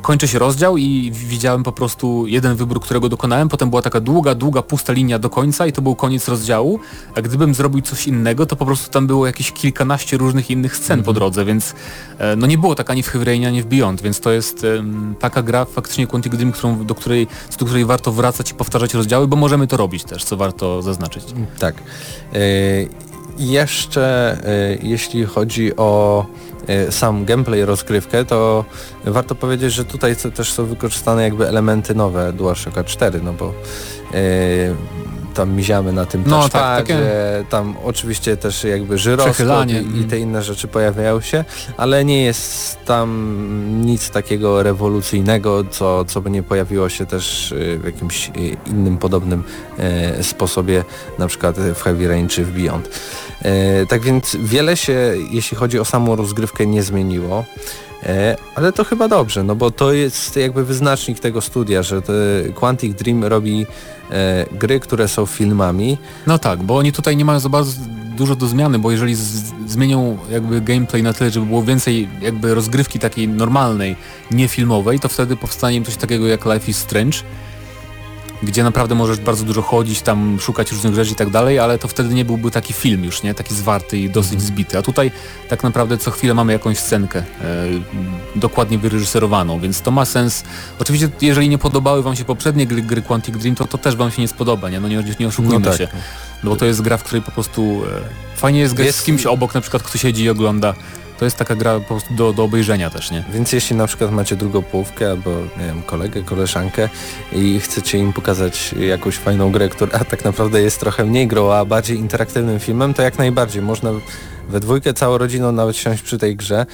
[0.02, 4.34] kończy się rozdział i widziałem po prostu jeden wybór, którego dokonałem, potem była taka długa,
[4.34, 6.80] długa, pusta linia do końca i to był koniec rozdziału,
[7.14, 11.02] a gdybym zrobił coś innego, to po prostu tam było jakieś kilkanaście różnych innych scen
[11.02, 11.74] po drodze, więc
[12.18, 14.66] e, no nie było tak ani w Heavy Rainie, ani w Beyond, więc to jest
[15.20, 17.26] taka gra faktycznie Quantic Dream, którą, do, której,
[17.58, 21.24] do której warto wracać i powtarzać rozdziały, bo możemy to robić też, co warto zaznaczyć.
[21.58, 21.74] Tak.
[22.34, 22.38] E,
[23.38, 26.51] jeszcze e, jeśli chodzi o e,
[26.90, 28.64] sam gameplay, rozgrywkę, to
[29.04, 33.52] warto powiedzieć, że tutaj też są wykorzystane jakby elementy nowe DualShocka 4, no bo e,
[35.32, 36.98] tam miziamy na tym No, tak, takie-
[37.50, 40.08] tam oczywiście też jakby żyroskop i, i mm.
[40.08, 41.44] te inne rzeczy pojawiają się,
[41.76, 43.36] ale nie jest tam
[43.86, 48.32] nic takiego rewolucyjnego, co, co by nie pojawiło się też y, w jakimś y,
[48.66, 49.44] innym podobnym
[49.78, 50.84] e, sposobie,
[51.18, 52.88] na przykład w Heavy Rain czy w Beyond.
[53.42, 57.44] E, tak więc wiele się, jeśli chodzi o samą rozgrywkę, nie zmieniło.
[58.02, 62.02] E, Ale to chyba dobrze, no bo to jest jakby wyznacznik tego studia, że
[62.54, 63.66] Quantic Dream robi
[64.10, 65.98] e, gry, które są filmami.
[66.26, 67.72] No tak, bo oni tutaj nie mają za bardzo
[68.16, 72.54] dużo do zmiany, bo jeżeli z, zmienią jakby gameplay na tyle, żeby było więcej jakby
[72.54, 73.96] rozgrywki takiej normalnej,
[74.30, 77.18] nie filmowej, to wtedy powstanie im coś takiego jak Life is Strange,
[78.42, 81.88] gdzie naprawdę możesz bardzo dużo chodzić, tam szukać różnych rzeczy i tak dalej, ale to
[81.88, 83.34] wtedy nie byłby taki film już, nie?
[83.34, 84.78] Taki zwarty i dosyć zbity.
[84.78, 85.10] A tutaj
[85.48, 87.24] tak naprawdę co chwilę mamy jakąś scenkę e,
[88.36, 90.44] dokładnie wyreżyserowaną, więc to ma sens.
[90.80, 94.10] Oczywiście jeżeli nie podobały wam się poprzednie gry, gry Quantic Dream, to to też wam
[94.10, 94.80] się nie spodoba, nie?
[94.80, 95.78] No nie, nie oszukujmy No tak.
[95.78, 95.88] się.
[96.44, 97.82] No bo to jest gra, w której po prostu
[98.34, 100.74] e, fajnie jest grać Jest- z kimś obok, na przykład kto siedzi i ogląda.
[101.22, 103.24] To jest taka gra po prostu do, do obejrzenia też, nie?
[103.32, 106.88] Więc jeśli na przykład macie drugą połówkę albo nie wiem, kolegę, koleżankę
[107.32, 111.64] i chcecie im pokazać jakąś fajną grę, która tak naprawdę jest trochę mniej grą, a
[111.64, 113.90] bardziej interaktywnym filmem, to jak najbardziej można
[114.48, 116.66] we dwójkę całą rodziną nawet siąść przy tej grze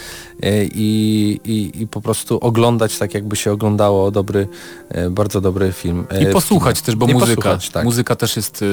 [0.42, 4.48] e, i, i, i po prostu oglądać tak jakby się oglądało dobry,
[4.88, 6.06] e, bardzo dobry film.
[6.10, 7.84] e, I posłuchać też, bo I muzyka, tak.
[7.84, 8.64] muzyka też jest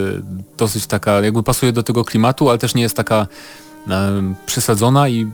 [0.57, 3.27] dosyć taka, jakby pasuje do tego klimatu, ale też nie jest taka
[4.45, 5.31] przesadzona i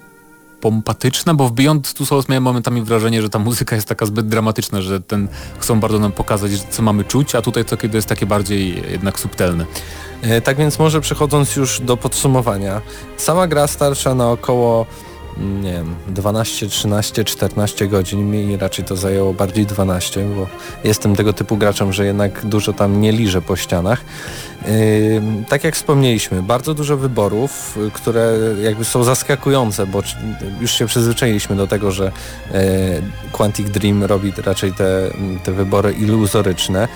[0.61, 4.27] pompatyczna, bo w Beyond Two Souls miałem momentami wrażenie, że ta muzyka jest taka zbyt
[4.27, 5.27] dramatyczna, że ten
[5.59, 9.19] chcą bardzo nam pokazać, co mamy czuć, a tutaj to kiedy jest takie bardziej jednak
[9.19, 9.65] subtelne.
[10.21, 12.81] E, Tak więc może przechodząc już do podsumowania.
[13.17, 14.85] Sama gra starsza na około
[15.37, 18.31] nie wiem, 12, 13, 14 godzin.
[18.31, 20.47] Mi raczej to zajęło bardziej 12, bo
[20.83, 24.01] jestem tego typu graczem, że jednak dużo tam nie liżę po ścianach.
[25.17, 30.03] Ym, tak jak wspomnieliśmy, bardzo dużo wyborów, y, które jakby są zaskakujące, bo
[30.61, 32.11] już się przyzwyczailiśmy do tego, że
[32.51, 32.61] e,
[33.31, 35.11] Quantic Dream robi raczej te,
[35.43, 36.87] te wybory iluzoryczne.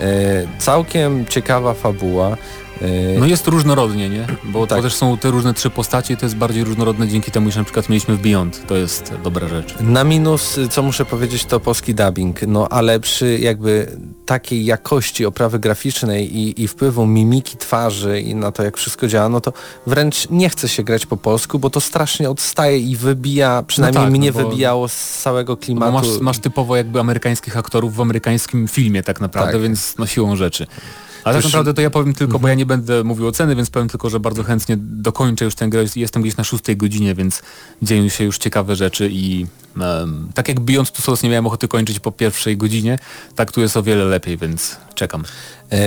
[0.00, 2.36] E, całkiem ciekawa fabuła.
[2.82, 4.26] E, No jest różnorodnie, nie?
[4.44, 4.78] Bo Tak.
[4.78, 7.60] to też są te różne trzy postacie i to jest bardziej różnorodne dzięki temu, że
[7.60, 8.66] na przykład mieliśmy w Beyond.
[8.66, 9.74] To jest dobra rzecz.
[9.80, 13.96] Na minus, co muszę powiedzieć, to polski dubbing, no ale przy jakby
[14.26, 19.28] takiej jakości oprawy graficznej i, i wpływu mimiki twarzy i na to, jak wszystko działa,
[19.28, 19.52] no to
[19.86, 24.12] wręcz nie chce się grać po polsku, bo to strasznie odstaje i wybija, przynajmniej tak,
[24.12, 25.92] no mnie bo- wybijało z całego No klimatu.
[25.92, 29.62] masz, masz typowo jakby amerykańskich aktorów w amerykańskim filmie tak naprawdę, Tak.
[29.62, 30.66] więc no siłą rzeczy.
[31.26, 33.88] Ale tak naprawdę to ja powiem tylko, bo ja nie będę mówił oceny, więc powiem
[33.88, 35.84] tylko, że bardzo chętnie dokończę już tę grę.
[35.96, 37.42] Jestem gdzieś na szóstej godzinie, więc
[37.82, 39.46] dzieją się już ciekawe rzeczy i
[39.76, 42.98] em, tak jak Beyond Two Souls nie miałem ochoty kończyć po pierwszej godzinie,
[43.34, 45.24] tak tu jest o wiele lepiej, więc czekam.
[45.72, 45.78] E,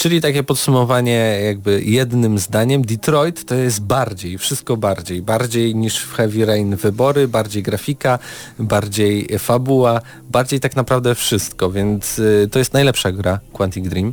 [0.00, 6.12] czyli takie podsumowanie jakby jednym zdaniem, Detroit to jest bardziej, wszystko bardziej, bardziej niż w
[6.12, 8.18] Heavy Rain wybory, bardziej grafika,
[8.58, 10.00] bardziej fabuła,
[10.30, 14.12] bardziej tak naprawdę wszystko, więc y, to jest najlepsza gra Quantic Dream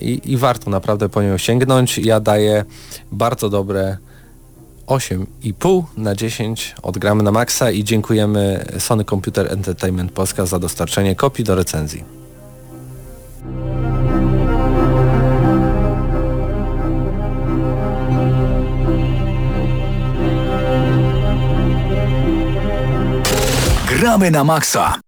[0.00, 1.98] i, i warto naprawdę po nią sięgnąć.
[1.98, 2.64] Ja daję
[3.12, 3.96] bardzo dobre
[4.86, 11.44] 8,5 na 10 odgramy na maksa i dziękujemy Sony Computer Entertainment Polska za dostarczenie kopii
[11.44, 12.04] do recenzji.
[23.88, 25.07] Gramy na maksa.